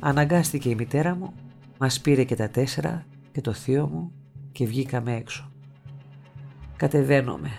[0.00, 1.32] Αναγκάστηκε η μητέρα μου,
[1.78, 4.12] μας πήρε και τα τέσσερα και το θείο μου
[4.52, 5.50] και βγήκαμε έξω.
[6.76, 7.50] Κατεβαίνομαι.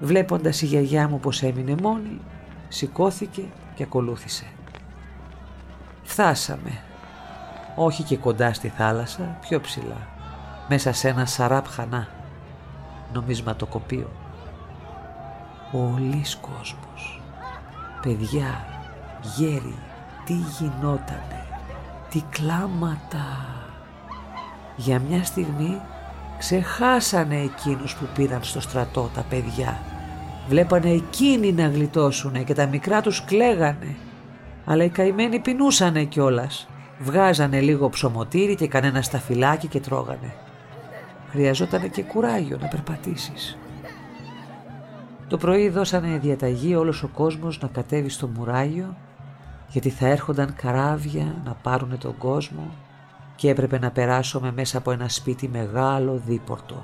[0.00, 2.20] Βλέποντας η γιαγιά μου πως έμεινε μόνη,
[2.72, 3.42] σηκώθηκε
[3.74, 4.46] και ακολούθησε.
[6.02, 6.80] Φτάσαμε
[7.76, 10.08] όχι και κοντά στη θάλασσα, πιο ψηλά,
[10.68, 12.08] μέσα σε ένα σαράπ χανά,
[13.12, 14.10] νομισματοκοπείο.
[15.72, 17.22] Πολύς κόσμος,
[18.02, 18.64] παιδιά,
[19.36, 19.78] γέροι,
[20.24, 21.46] τι γινότανε,
[22.10, 23.46] τι κλάματα.
[24.76, 25.80] Για μια στιγμή
[26.38, 29.91] ξεχάσανε εκείνους που πήραν στο στρατό τα παιδιά.
[30.48, 33.96] Βλέπανε εκείνοι να γλιτώσουνε και τα μικρά τους κλαίγανε.
[34.64, 36.68] Αλλά οι καημένοι πεινούσανε κιόλας.
[36.98, 40.34] Βγάζανε λίγο ψωμοτήρι και κανένα σταφυλάκι και τρώγανε.
[41.30, 43.58] Χρειαζόταν και κουράγιο να περπατήσεις.
[45.28, 48.96] Το πρωί δώσανε διαταγή όλος ο κόσμος να κατέβει στο μουράγιο
[49.68, 52.70] γιατί θα έρχονταν καράβια να πάρουνε τον κόσμο
[53.36, 56.82] και έπρεπε να περάσουμε μέσα από ένα σπίτι μεγάλο δίπορτο.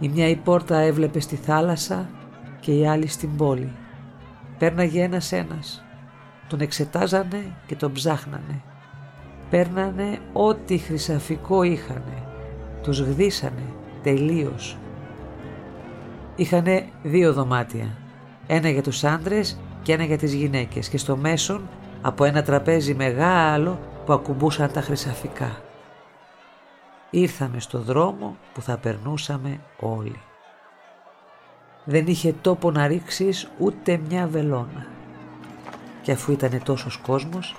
[0.00, 2.08] Η μια η πόρτα έβλεπε στη θάλασσα
[2.60, 3.72] και η άλλη στην πόλη.
[4.58, 5.84] Πέρναγε ένας ένας
[6.48, 8.62] τον εξετάζανε και τον ψάχνανε.
[9.50, 12.22] Παίρνανε ό,τι χρυσαφικό είχανε.
[12.82, 13.62] Τους γδίσανε
[14.02, 14.76] τελείως.
[16.36, 17.96] Είχανε δύο δωμάτια.
[18.46, 21.68] Ένα για τους άντρες και ένα για τις γυναίκες και στο μέσον
[22.02, 25.65] από ένα τραπέζι μεγάλο που ακουμπούσαν τα χρυσαφικά.
[27.16, 30.20] Ήρθαμε στο δρόμο που θα περνούσαμε όλοι.
[31.84, 34.86] Δεν είχε τόπο να ρίξεις ούτε μια βελόνα.
[36.02, 37.56] Και αφού ήταν τόσος κόσμος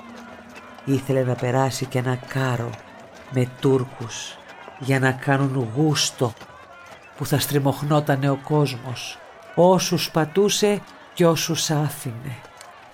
[0.85, 2.69] ήθελε να περάσει και ένα κάρο
[3.31, 4.37] με Τούρκους
[4.79, 6.33] για να κάνουν γούστο
[7.17, 9.17] που θα στριμωχνότανε ο κόσμος.
[9.55, 10.81] Όσους πατούσε
[11.13, 12.35] και όσους άφηνε.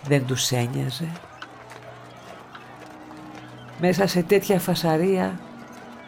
[0.04, 1.12] Δεν τους ένοιαζε.
[3.80, 5.40] Μέσα σε τέτοια φασαρία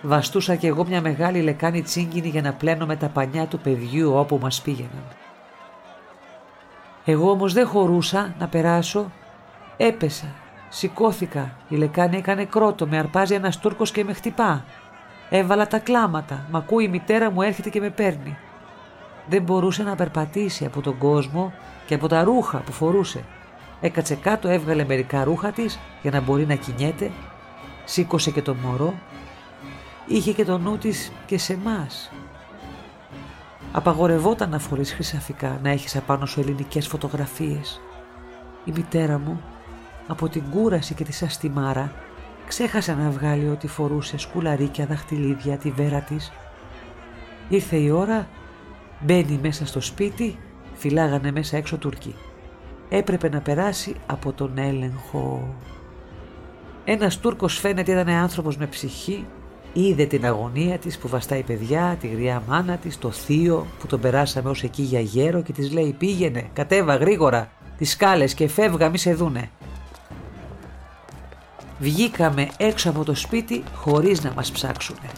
[0.06, 4.14] βαστούσα κι εγώ μια μεγάλη λεκάνη τσίγκινη για να πλένω με τα πανιά του παιδιού
[4.14, 5.04] όπου μας πήγαιναν.
[7.06, 9.12] Εγώ όμως δεν χωρούσα να περάσω
[9.78, 10.26] Έπεσα.
[10.70, 11.52] Σηκώθηκα.
[11.70, 12.88] Η λεκάνη έκανε κρότο.
[12.88, 14.66] Με αρπάζει ένας Τούρκος και με χτυπά.
[15.30, 16.46] Έβαλα τα κλάματα.
[16.52, 18.38] Μ' ακούει η μητέρα μου έρχεται και με παίρνει.
[19.28, 21.54] Δεν μπορούσε να περπατήσει από τον κόσμο
[21.86, 23.24] και από τα ρούχα που φορούσε.
[23.82, 27.12] Έκατσε κάτω, έβγαλε μερικά ρούχα της για να μπορεί να κινιέται.
[27.86, 28.94] Σήκωσε και το μωρό.
[30.08, 32.12] Είχε και το νου της και σε εμάς.
[33.72, 37.82] Απαγορευόταν να φορείς χρυσαφικά, να έχεις απάνω σου ελληνικές φωτογραφίες.
[38.66, 39.42] Η μητέρα μου
[40.08, 41.92] από την κούραση και τη σαστιμάρα
[42.48, 46.32] Ξέχασε να βγάλει ό,τι φορούσε, σκουλαρίκια, δαχτυλίδια, τη βέρα της.
[47.50, 48.28] Ήρθε η ώρα,
[49.00, 50.40] μπαίνει μέσα στο σπίτι,
[50.74, 52.16] φυλάγανε μέσα έξω Τούρκοι.
[52.90, 55.56] Έπρεπε να περάσει από τον έλεγχο.
[56.86, 59.26] Ένας Τούρκος φαίνεται ήταν άνθρωπος με ψυχή,
[59.76, 64.00] είδε την αγωνία της που βαστάει παιδιά, τη γριά μάνα της, το θείο που τον
[64.00, 68.90] περάσαμε ως εκεί για γέρο και της λέει πήγαινε, κατέβα γρήγορα, τις σκάλες και φεύγα
[68.90, 69.50] μη σε δούνε.
[71.80, 75.10] Βγήκαμε έξω από το σπίτι χωρίς να μας ψάξουνε.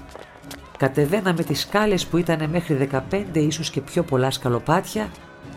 [0.77, 5.09] Κατεβαίναμε τις σκάλες που ήταν μέχρι 15 ίσως και πιο πολλά σκαλοπάτια.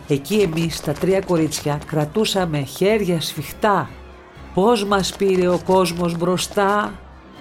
[0.08, 3.90] Εκεί εμείς τα τρία κορίτσια κρατούσαμε χέρια σφιχτά.
[4.54, 6.92] Πώς μας πήρε ο κόσμος μπροστά;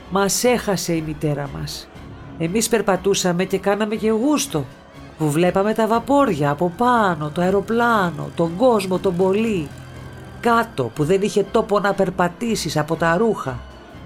[0.10, 1.88] Μας έχασε η μητέρα μας.
[2.38, 4.65] Εμείς περπατούσαμε και κάναμε και γούστο
[5.17, 9.67] που βλέπαμε τα βαπόρια από πάνω, το αεροπλάνο, τον κόσμο, τον πολύ.
[10.39, 13.60] Κάτω που δεν είχε τόπο να περπατήσεις από τα ρούχα,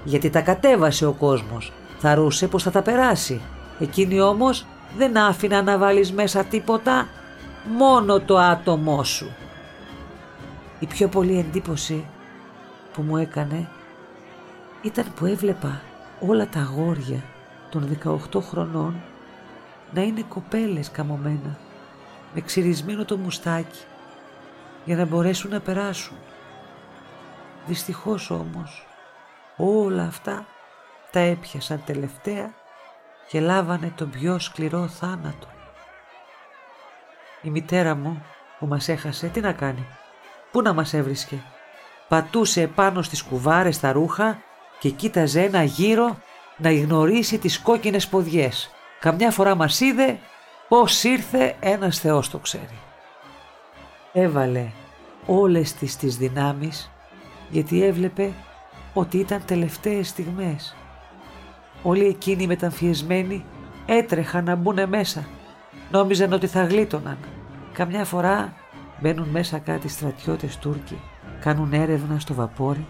[0.04, 1.72] γιατί τα κατέβασε ο κόσμος.
[2.00, 3.42] Θα ρούσε πως θα τα περάσει.
[3.80, 4.66] Εκείνη όμως
[4.98, 7.08] δεν άφηνα να βάλεις μέσα τίποτα,
[7.78, 9.32] μόνο το άτομό σου.
[10.80, 12.06] Η πιο πολύ εντύπωση
[12.94, 13.68] που μου έκανε
[14.82, 15.82] ήταν που έβλεπα
[16.28, 17.24] όλα τα αγόρια
[17.70, 17.98] των
[18.34, 19.02] 18 χρονών
[19.92, 21.58] να είναι κοπέλες καμωμένα
[22.34, 23.84] με ξυρισμένο το μουστάκι
[24.86, 26.18] για να μπορέσουν να περάσουν.
[27.66, 28.88] Δυστυχώς όμως
[29.58, 30.46] όλα αυτά
[31.12, 32.54] τα έπιασαν τελευταία
[33.28, 35.48] και λάβανε τον πιο σκληρό θάνατο.
[37.42, 38.26] Η μητέρα μου
[38.60, 39.88] που μας έχασε τι να κάνει,
[40.52, 41.44] πού να μας έβρισκε;
[42.08, 44.42] Πατούσε επάνω στις κουβάρες τα ρούχα
[44.84, 46.18] και κοίταζε ένα γύρο
[46.58, 48.70] να γνωρίσει τις κόκκινες ποδιές.
[49.00, 50.20] Καμιά φορά μας είδε
[50.68, 52.80] πώς ήρθε ένας Θεός το ξέρει.
[54.14, 54.68] Έβαλε
[55.26, 56.92] όλες τις τις δυνάμεις
[57.50, 58.32] γιατί έβλεπε
[58.94, 60.76] ότι ήταν τελευταίες στιγμές
[61.84, 63.46] Όλοι εκείνοι μεταμφιεσμένοι
[63.86, 65.26] έτρεχαν να μπουν μέσα.
[65.92, 67.18] Νόμιζαν ότι θα γλίτωναν.
[67.74, 68.54] Καμιά φορά
[69.02, 71.00] μπαίνουν μέσα κάτι στρατιώτες Τούρκοι,
[71.40, 72.88] κάνουν έρευνα στο βαπόρι.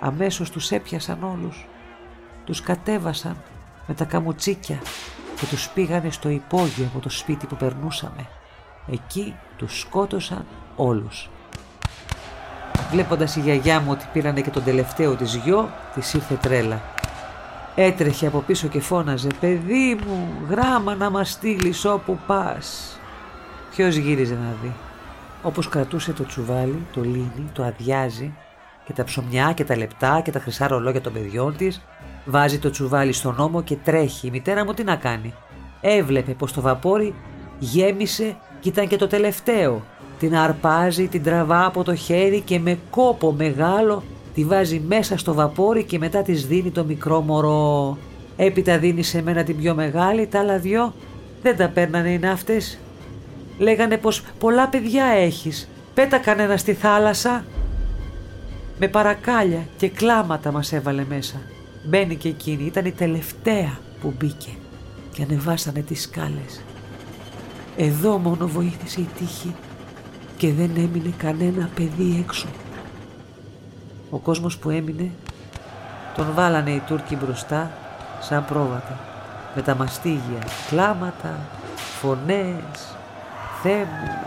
[0.00, 1.66] Αμέσως τους έπιασαν όλους.
[2.44, 3.36] Τους κατέβασαν
[3.86, 4.78] με τα καμουτσίκια
[5.40, 8.26] και τους πήγανε στο υπόγειο από το σπίτι που περνούσαμε.
[8.92, 10.44] Εκεί τους σκότωσαν
[10.76, 11.30] όλους.
[12.90, 16.82] Βλέποντας η γιαγιά μου ότι πήρανε και τον τελευταίο της γιο, της ήρθε τρέλα.
[17.74, 22.98] Έτρεχε από πίσω και φώναζε «Παιδί μου, γράμμα να μας στείλεις όπου πας».
[23.70, 24.72] Ποιος γύριζε να δει.
[25.42, 28.32] Όπως κρατούσε το τσουβάλι, το λίνι, το αδειάζει
[28.90, 31.80] και τα ψωμιά και τα λεπτά και τα χρυσά ρολόγια των παιδιών της,
[32.24, 34.26] βάζει το τσουβάλι στον ώμο και τρέχει.
[34.26, 35.34] Η μητέρα μου τι να κάνει.
[35.80, 37.14] Έβλεπε πως το βαπόρι
[37.58, 39.82] γέμισε και ήταν και το τελευταίο.
[40.18, 44.02] Την αρπάζει, την τραβά από το χέρι και με κόπο μεγάλο
[44.34, 47.98] τη βάζει μέσα στο βαπόρι και μετά της δίνει το μικρό μωρό.
[48.36, 50.94] Έπειτα δίνει σε μένα την πιο μεγάλη, τα άλλα δυο
[51.42, 52.78] δεν τα παίρνανε οι ναύτες.
[53.58, 57.44] Λέγανε πως πολλά παιδιά έχεις, πέτα κανένα στη θάλασσα.
[58.82, 61.40] Με παρακάλια και κλάματα μας έβαλε μέσα.
[61.84, 64.50] Μπαίνει και εκείνη, ήταν η τελευταία που μπήκε
[65.12, 66.62] και ανεβάσανε τις σκάλες.
[67.76, 69.54] Εδώ μόνο βοήθησε η τύχη
[70.36, 72.46] και δεν έμεινε κανένα παιδί έξω.
[74.10, 75.10] Ο κόσμος που έμεινε
[76.16, 77.70] τον βάλανε οι Τούρκοι μπροστά
[78.20, 78.98] σαν πρόβατα
[79.54, 81.38] με τα μαστίγια, κλάματα,
[82.00, 82.96] φωνές,
[83.62, 84.26] Θεέ μου,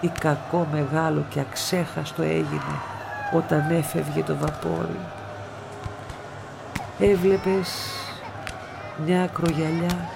[0.00, 2.90] ή κακό μεγάλο και αξέχαστο έγινε
[3.32, 4.98] όταν έφευγε το βαπόρι.
[6.98, 7.68] Έβλεπες
[9.06, 10.08] μια ακρογιαλιά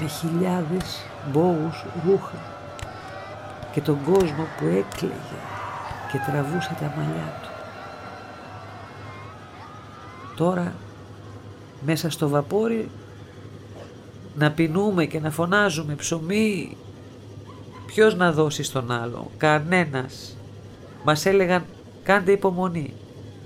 [0.00, 1.00] με χιλιάδες
[1.32, 2.38] μπόγους ρούχα
[3.72, 5.38] και τον κόσμο που έκλαιγε
[6.12, 7.48] και τραβούσε τα μαλλιά του.
[10.36, 10.72] Τώρα
[11.80, 12.90] μέσα στο βαπόρι
[14.34, 16.76] να πεινούμε και να φωνάζουμε ψωμί
[17.86, 20.36] ποιος να δώσει στον άλλο, κανένας.
[21.08, 21.64] Μας έλεγαν
[22.02, 22.92] κάντε υπομονή,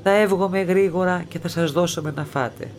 [0.03, 2.71] θα έβγομαι γρήγορα και θα σας δώσουμε να φάτε.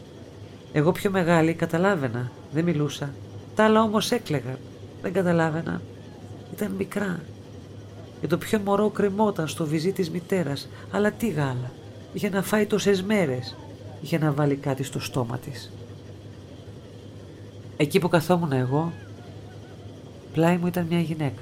[0.74, 3.10] Εγώ πιο μεγάλη καταλάβαινα, δεν μιλούσα.
[3.56, 4.58] Τα άλλα όμως έκλεγαν,
[5.02, 5.82] δεν καταλάβαινα.
[6.54, 7.20] Ήταν μικρά.
[8.22, 11.72] Και το πιο μωρό κρεμόταν στο βυζί της μητέρας, αλλά τι γάλα.
[12.14, 13.56] Είχε να φάει τόσες μέρες
[14.02, 15.72] είχε να βάλει κάτι στο στόμα της.
[17.78, 18.92] Εκεί που καθόμουν εγώ,
[20.34, 21.42] πλάι μου ήταν μια γυναίκα.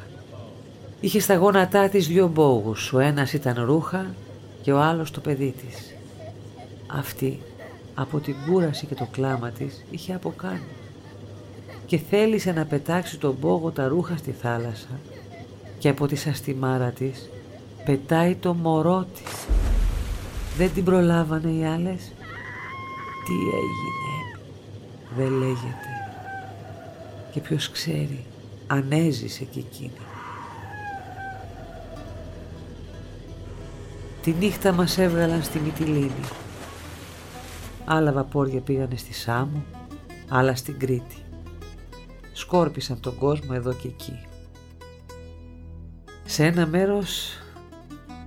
[1.01, 4.05] Είχε στα γόνατά της δυο μπόγους, ο ένας ήταν ρούχα
[4.61, 5.95] και ο άλλος το παιδί της.
[6.87, 7.39] Αυτή
[7.93, 10.67] από την κούραση και το κλάμα της είχε αποκάνει
[11.85, 14.99] και θέλησε να πετάξει τον μπόγο τα ρούχα στη θάλασσα
[15.77, 17.29] και από τη σαστιμάρα της
[17.85, 19.45] πετάει το μωρό της.
[20.57, 22.11] Δεν την προλάβανε οι άλλες
[23.25, 23.99] τι έγινε
[25.17, 25.89] δεν λέγεται
[27.31, 28.25] και ποιος ξέρει
[28.67, 30.08] αν έζησε και εκείνη.
[34.23, 36.23] Τη νύχτα μας έβγαλαν στη Μυτιλίνη.
[37.85, 39.63] Άλλα βαπόρια πήγανε στη Σάμο,
[40.29, 41.15] άλλα στην Κρήτη.
[42.33, 44.19] Σκόρπισαν τον κόσμο εδώ και εκεί.
[46.25, 47.37] Σε ένα μέρος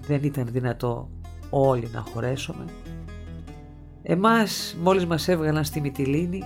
[0.06, 1.10] δεν ήταν δυνατό
[1.50, 2.64] όλοι να χωρέσουμε.
[4.02, 6.42] Εμάς μόλις μας έβγαλαν στη Μυτιλίνη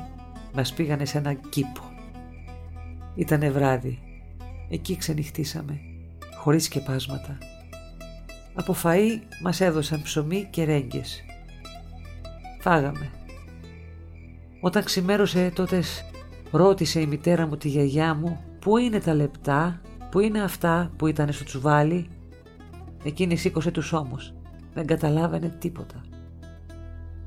[0.54, 1.80] μας πήγανε σε ένα κήπο.
[3.14, 3.98] Ήτανε βράδυ.
[4.70, 5.80] Εκεί ξενυχτήσαμε,
[6.36, 7.38] χωρίς σκεπάσματα.
[8.56, 11.24] Από φαΐ μας έδωσαν ψωμί και ρέγγες.
[12.60, 13.10] Φάγαμε.
[14.60, 15.82] Όταν ξημέρωσε τότε
[16.50, 21.06] ρώτησε η μητέρα μου τη γιαγιά μου πού είναι τα λεπτά, πού είναι αυτά που
[21.06, 22.08] ήταν στο τσουβάλι;
[23.04, 24.32] Εκείνη σήκωσε τους ώμους.
[24.74, 26.04] Δεν καταλάβαινε τίποτα.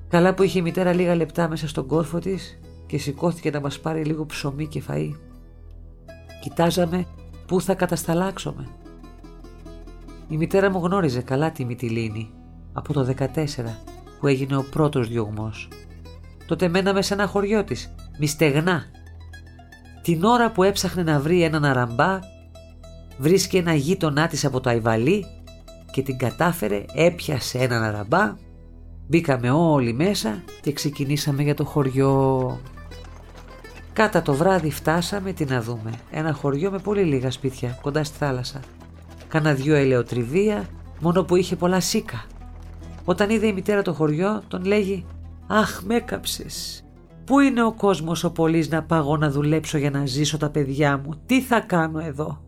[0.08, 3.80] Καλά που είχε η μητέρα λίγα λεπτά μέσα στον κόρφο της και σηκώθηκε να μας
[3.80, 5.12] πάρει λίγο ψωμί και φαΐ.
[6.42, 7.06] Κοιτάζαμε
[7.48, 8.68] πού θα κατασταλάξουμε.
[10.30, 12.30] Η μητέρα μου γνώριζε καλά τη Μυτιλίνη
[12.74, 13.26] από το 14
[14.20, 15.68] που έγινε ο πρώτος διωγμός.
[16.46, 18.84] Τότε μέναμε σε ένα χωριό της, μυστεγνά.
[20.02, 22.20] Την ώρα που έψαχνε να βρει έναν αραμπά,
[23.18, 25.26] βρίσκει ένα γείτονά της από το Αϊβαλί
[25.92, 28.36] και την κατάφερε, έπιασε έναν αραμπά,
[29.08, 32.60] μπήκαμε όλοι μέσα και ξεκινήσαμε για το χωριό.
[33.94, 35.92] Κάτα το βράδυ φτάσαμε τι να δούμε.
[36.12, 38.60] Ένα χωριό με πολύ λίγα σπίτια κοντά στη θάλασσα.
[39.30, 40.68] Κάνα δυο ελαιοτριβία,
[41.00, 42.26] μόνο που είχε πολλά σίκα.
[43.06, 45.06] Όταν είδε η μητέρα το χωριό, τον λέγει
[45.48, 46.84] «Αχ, με έκαψες.
[47.26, 50.98] Πού είναι ο κόσμος ο πολύς να πάγω να δουλέψω για να ζήσω τα παιδιά
[50.98, 52.42] μου; Τι θα κάνω εδώ».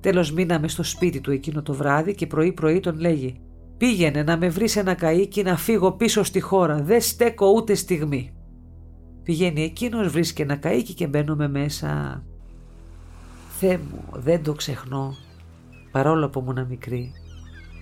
[0.00, 3.40] Τέλος μείναμε στο σπίτι του εκείνο το βράδυ και πρωί πρωί τον λέγει
[3.76, 6.82] «Πήγαινε να με βρεις ένα καΐκι να φύγω πίσω στη χώρα.
[6.82, 8.32] Δεν στέκω ούτε στιγμή».
[9.22, 12.22] Πηγαίνει εκείνος, βρίσκει ένα καΐκι και μπαίνουμε μέσα.
[13.58, 15.14] Θεέ μου, δεν το ξεχνώ,
[15.90, 17.12] παρόλο που ήμουν μικρή.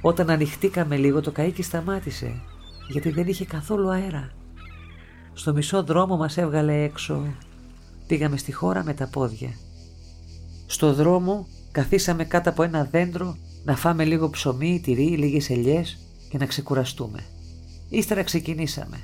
[0.00, 2.42] Όταν ανοιχτήκαμε λίγο το καΐκι σταμάτησε,
[2.88, 4.30] γιατί δεν είχε καθόλου αέρα.
[5.32, 7.22] Στο μισό δρόμο μας έβγαλε έξω.
[8.06, 9.50] Πήγαμε στη χώρα με τα πόδια.
[10.66, 15.98] Στο δρόμο καθίσαμε κάτω από ένα δέντρο να φάμε λίγο ψωμί, τυρί, λίγες ελιές
[16.30, 17.24] και να ξεκουραστούμε.
[17.88, 19.00] Ύστερα ξεκινήσαμε.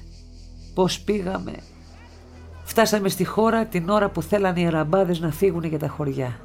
[0.74, 1.52] Πώς πήγαμε,
[2.64, 6.40] Φτάσαμε στη χώρα την ώρα που θέλανε οι αραμπάδες να φύγουν για τα χωριά.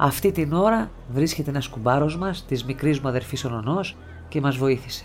[0.00, 3.96] Αυτή την ώρα βρίσκεται ένας κουμπάρος μας, της μικρής μου αδερφής Ονονός
[4.28, 5.04] και μας βοήθησε.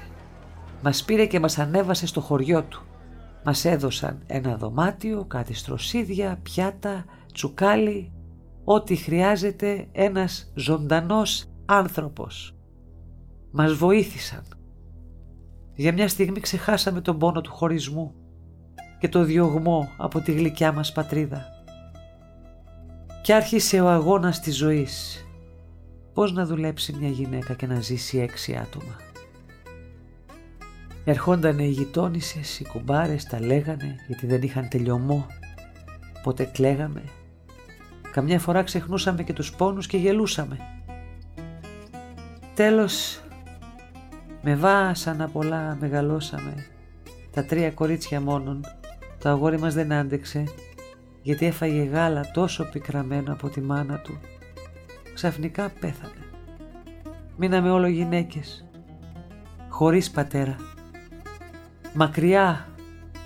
[0.81, 2.83] Μας πήρε και μας ανέβασε στο χωριό του.
[3.43, 8.11] Μας έδωσαν ένα δωμάτιο, κάτι στροσίδια, πιάτα, τσουκάλι,
[8.63, 12.55] ό,τι χρειάζεται ένας ζωντανός άνθρωπος.
[13.51, 14.43] Μας βοήθησαν.
[15.75, 18.13] Για μια στιγμή ξεχάσαμε τον πόνο του χωρισμού
[18.99, 21.52] και το διωγμό από τη γλυκιά μας πατρίδα.
[23.23, 25.25] Κι άρχισε ο αγώνας της ζωής.
[26.13, 28.95] Πώς να δουλέψει μια γυναίκα και να ζήσει έξι άτομα.
[31.05, 35.27] Ερχόντανε οι γειτόνισσες, οι κουμπάρες, τα λέγανε γιατί δεν είχαν τελειωμό.
[36.23, 37.03] Πότε κλαίγαμε.
[38.11, 40.57] Καμιά φορά ξεχνούσαμε και τους πόνους και γελούσαμε.
[42.55, 43.21] Τέλος,
[44.41, 46.65] με βάσανα πολλά μεγαλώσαμε.
[47.31, 48.65] Τα τρία κορίτσια μόνον
[49.19, 50.43] το αγόρι μας δεν άντεξε
[51.23, 54.19] γιατί έφαγε γάλα τόσο πικραμένο από τη μάνα του.
[55.13, 56.13] Ξαφνικά πέθανε.
[57.37, 58.65] Μείναμε όλο γυναίκες.
[59.69, 60.55] Χωρίς πατέρα.
[61.93, 62.67] Μακριά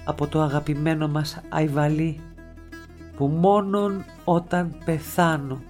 [0.05, 2.21] από το αγαπημένο μας Αϊβαλή
[3.15, 5.61] που μόνον όταν πεθάνω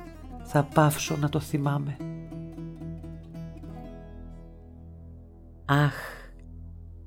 [0.44, 1.98] θα πάυσω να το θυμάμαι.
[5.66, 5.96] Αχ,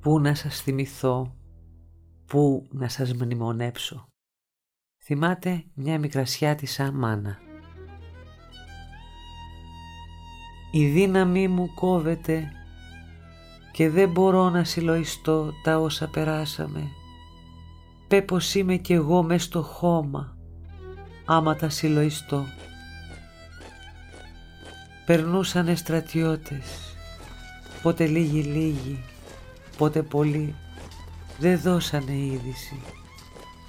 [0.00, 1.34] πού να σας θυμηθώ
[2.26, 4.09] πού να σας μνημονέψω.
[5.12, 7.38] Θυμάται μια μικρασιά της αμάνα.
[10.70, 12.52] Η δύναμή μου κόβεται
[13.72, 16.88] και δεν μπορώ να συλλογιστώ τα όσα περάσαμε.
[18.08, 20.36] Πέπως είμαι κι εγώ μες στο χώμα,
[21.24, 22.44] άμα τα συλλογιστώ.
[25.06, 26.96] Περνούσανε στρατιώτες,
[27.82, 29.04] πότε λίγοι λίγοι,
[29.76, 30.54] πότε πολλοί
[31.38, 32.80] δεν δώσανε είδηση.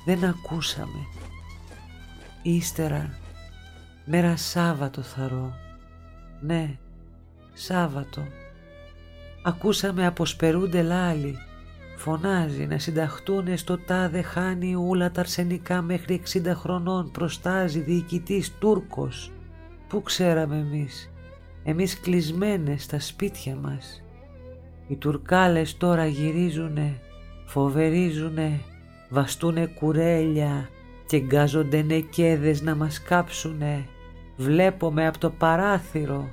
[0.05, 1.07] Δεν ακούσαμε.
[2.43, 3.09] Ύστερα,
[4.05, 5.53] μέρα Σάββατο θαρώ.
[6.41, 6.77] Ναι,
[7.53, 8.21] Σάββατο.
[9.43, 11.37] Ακούσαμε αποσπερούνται λάλοι.
[11.97, 19.31] Φωνάζει να συνταχτούνε στο τάδε χάνει ούλα τα αρσενικά μέχρι 60 χρονών προστάζει διοικητής Τούρκος.
[19.87, 21.11] Πού ξέραμε εμείς;
[21.63, 24.03] Εμείς κλεισμένες στα σπίτια μας.
[24.87, 26.99] Οι Τουρκάλες τώρα γυρίζουνε
[27.45, 28.59] φοβερίζουνε
[29.09, 30.69] βαστούνε κουρέλια
[31.11, 33.85] και γκάζονται νεκέδες να μας κάψουνε.
[34.37, 36.29] Βλέπομαι από το παράθυρο.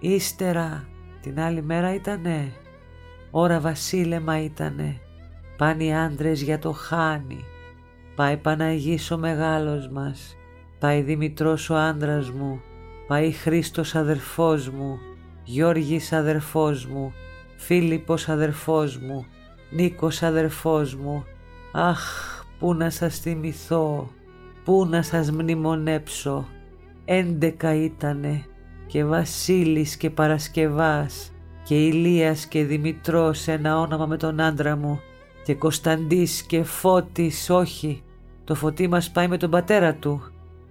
[0.00, 0.88] Ύστερα
[1.20, 2.52] την άλλη μέρα ήτανε,
[3.30, 5.00] ώρα βασίλεμα ήτανε,
[5.56, 7.44] πάνε οι άντρες για το χάνι.
[8.14, 10.36] Πάει Παναγής ο μεγάλος μας,
[10.78, 12.60] πάει Δημητρός ο άντρας μου,
[13.06, 14.98] πάει Χρήστος αδερφός μου,
[15.44, 17.12] Γιώργης αδερφός μου,
[17.56, 19.26] Φίλιππος αδερφός μου,
[19.70, 21.24] Νίκος αδερφός μου.
[21.72, 24.10] Αχ, πού να σας θυμηθώ,
[24.64, 26.46] πού να σας μνημονέψω.
[27.04, 28.44] Έντεκα ήτανε
[28.86, 31.32] και Βασίλης και Παρασκευάς
[31.64, 35.00] και Ηλίας και Δημητρός ένα όνομα με τον άντρα μου
[35.44, 38.02] και Κωνσταντής και Φώτης όχι,
[38.44, 40.22] το φωτί μας πάει με τον πατέρα του.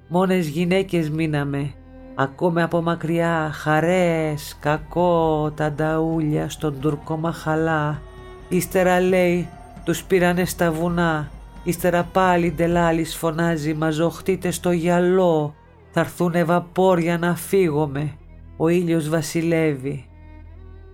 [0.08, 1.74] Μόνες γυναίκες μείναμε
[2.22, 8.02] Ακούμε από μακριά χαρές, κακό, τα νταούλια στον Τουρκό Μαχαλά.
[8.50, 9.50] Ύστερα λέει
[9.84, 11.30] τους πήρανε στα βουνά.
[11.64, 15.56] Ύστερα πάλι ντελάλης φωνάζει μαζοχτείτε στο γυαλό.
[15.92, 18.14] Θα έρθουνε βαπόρια να φύγουμε.
[18.58, 20.06] Ο ήλιος βασιλεύει.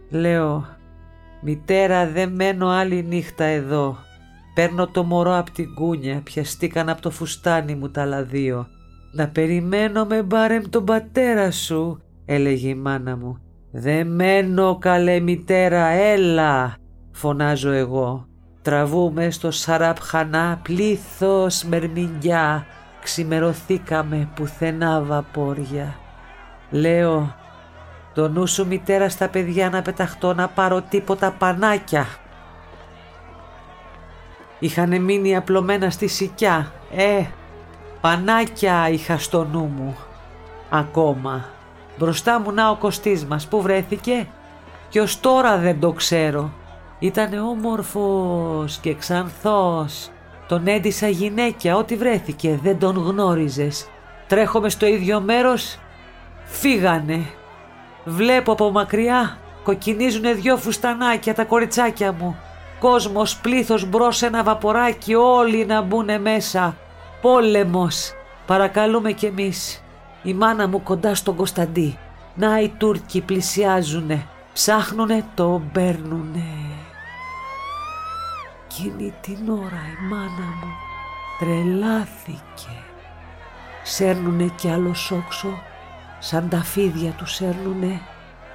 [0.09, 0.66] Λέω
[1.41, 3.97] «Μητέρα δεν μένω άλλη νύχτα εδώ.
[4.53, 8.68] Παίρνω το μωρό απ' την κούνια, πιαστήκαν από το φουστάνι μου τα άλλα δύο.
[9.13, 13.38] «Να περιμένω με μπάρεμ τον πατέρα σου», έλεγε η μάνα μου.
[13.72, 16.76] «Δεν μένω καλέ μητέρα, έλα»,
[17.11, 18.28] φωνάζω εγώ.
[18.66, 22.66] Τραβούμε στο Σαραπχανά πλήθος μερμηνιά,
[23.01, 25.95] ξημερωθήκαμε πουθενά βαπόρια.
[26.70, 27.36] Λέω,
[28.13, 32.07] το νου σου μητέρα στα παιδιά να πεταχτώ να πάρω τίποτα πανάκια.
[34.59, 37.24] Είχανε μείνει απλωμένα στη σικιά, ε,
[38.01, 39.97] Πανάκια είχα στο νου μου.
[40.70, 41.45] Ακόμα.
[41.97, 44.28] Μπροστά μου να ο Κωστής μας που βρέθηκε;
[44.89, 46.51] Και ως τώρα δεν το ξέρω.
[47.06, 50.10] Ήτανε όμορφος και ξανθός.
[50.47, 53.88] Τον έντυσα γυναίκια ό,τι βρέθηκε δεν τον γνώριζες.
[54.28, 55.80] Τρέχομαι στο ίδιο μέρος.
[56.43, 57.26] Φύγανε.
[58.06, 62.36] Βλέπω από μακριά κοκκινίζουνε δυο φουστανάκια τα κοριτσάκια μου.
[62.80, 66.76] Κόσμος πλήθος μπρος ένα βαποράκι όλοι να μπουνε μέσα.
[67.22, 68.12] Πόλεμος.
[68.45, 69.84] Παρακαλούμε κι εμείς.
[70.24, 71.97] Η μάνα μου κοντά στον Κωνσταντί.
[72.36, 74.26] Να οι Τούρκοι πλησιάζουνε.
[74.53, 76.64] Ψάχνουνε, το παίρνουνε.
[78.78, 80.74] Εκείνη την ώρα η μάνα μου
[81.40, 82.84] τρελάθηκε.
[83.84, 85.60] Σέρνουνε κι άλλο σόξο,
[86.20, 88.02] σαν τα φίδια του σέρνουνε.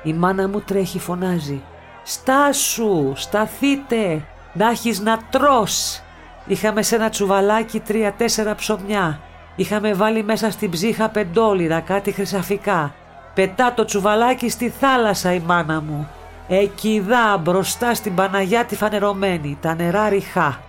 [0.02, 1.62] Η μάνα μου τρέχει φωνάζει
[2.02, 6.00] «Στάσου, σταθείτε, να έχεις να τρως».
[6.46, 9.20] Είχαμε σε ένα τσουβαλάκι τρία-τέσσερα ψωμιά.
[9.56, 12.94] Είχαμε βάλει μέσα στην ψύχα πεντόλιρα, κάτι χρυσαφικά.
[13.34, 16.08] Πετά το τσουβαλάκι στη θάλασσα η μάνα μου.
[16.52, 20.62] Εκεί δά μπροστά στην Παναγιά τη φανερωμένη, τα νερά ριχά.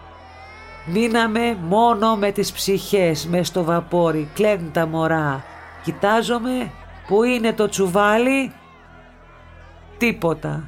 [0.86, 5.44] Μείναμε μόνο με τις ψυχές μες στο βαπόρι, κλαίνουν τα μωρά.
[5.84, 6.72] Κοιτάζομαι,
[7.08, 8.52] που είναι το τσουβάλι,
[9.98, 10.64] τίποτα.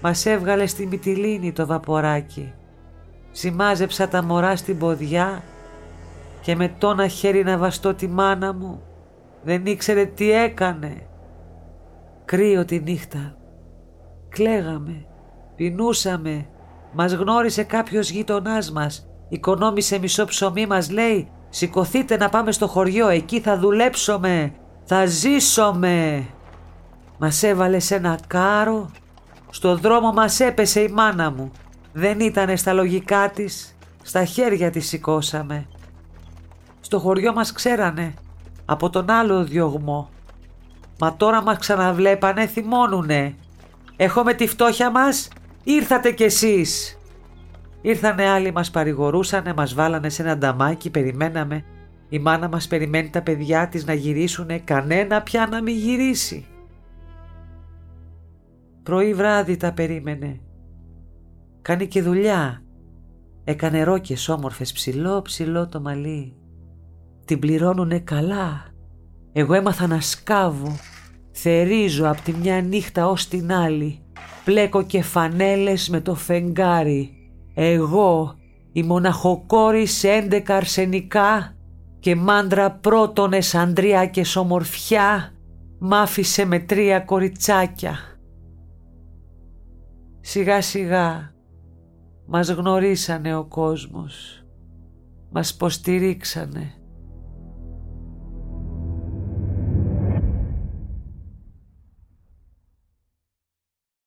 [0.00, 2.52] Μας έβγαλε στη Μυτιλίνη το βαποράκι.
[3.30, 5.42] Σημάζεψα τα μωρά στην ποδιά
[6.40, 8.82] και με τόνα χέρι να βαστώ τη μάνα μου.
[9.42, 11.06] Δεν ήξερε τι έκανε.
[12.24, 13.36] Κρύο τη νύχτα.
[14.28, 15.06] Κλαίγαμε,
[15.56, 16.46] πεινούσαμε.
[16.92, 19.08] Μας γνώρισε κάποιος γείτονάς μας.
[19.28, 24.52] Οικονόμησε μισό ψωμί μας λέει «Σηκωθείτε να πάμε στο χωριό, εκεί θα δουλέψουμε,
[24.84, 26.26] θα ζήσομε».
[27.18, 28.90] Μας έβαλε σε ένα κάρο,
[29.50, 31.50] στο δρόμο μας έπεσε η μάνα μου.
[31.92, 35.66] Δεν ήτανε στα λογικά της, στα χέρια της σηκώσαμε.
[36.80, 38.14] Στο χωριό μας ξέρανε,
[38.64, 40.08] από τον άλλο διωγμό.
[40.98, 43.34] Μα τώρα μας ξαναβλέπανε, θυμώνουνε.
[43.96, 45.28] Έχουμε τη φτώχεια μας,
[45.64, 46.98] ήρθατε κι εσείς.
[47.80, 51.64] Ήρθανε άλλοι μας παρηγορούσανε, μας βάλανε σε ένα νταμάκι, περιμέναμε.
[52.08, 56.46] Η μάνα μας περιμένει τα παιδιά της να γυρίσουνε, κανένα πια να μην γυρίσει.
[58.82, 60.40] Πρωί βράδυ τα περίμενε.
[61.62, 62.62] Κάνει και δουλειά.
[63.44, 66.36] Έκανε ρόκες όμορφες ψηλό ψηλό το μαλλί.
[67.24, 68.73] Την πληρώνουνε καλά.
[69.36, 70.76] Εγώ έμαθα να σκάβω.
[71.30, 73.98] Θερίζω από τη μια νύχτα ως την άλλη.
[74.44, 77.10] Πλέκω και φανέλες με το φεγγάρι.
[77.54, 78.34] Εγώ,
[78.72, 81.54] η μοναχοκόρη σε έντεκα αρσενικά
[81.98, 85.32] και μάντρα πρώτονες αντρία και σομορφιά
[85.78, 87.98] μ' άφησε με τρία κοριτσάκια.
[90.20, 91.32] Σιγά σιγά
[92.26, 94.44] μας γνωρίσανε ο κόσμος.
[95.30, 96.72] Μας υποστηρίξανε.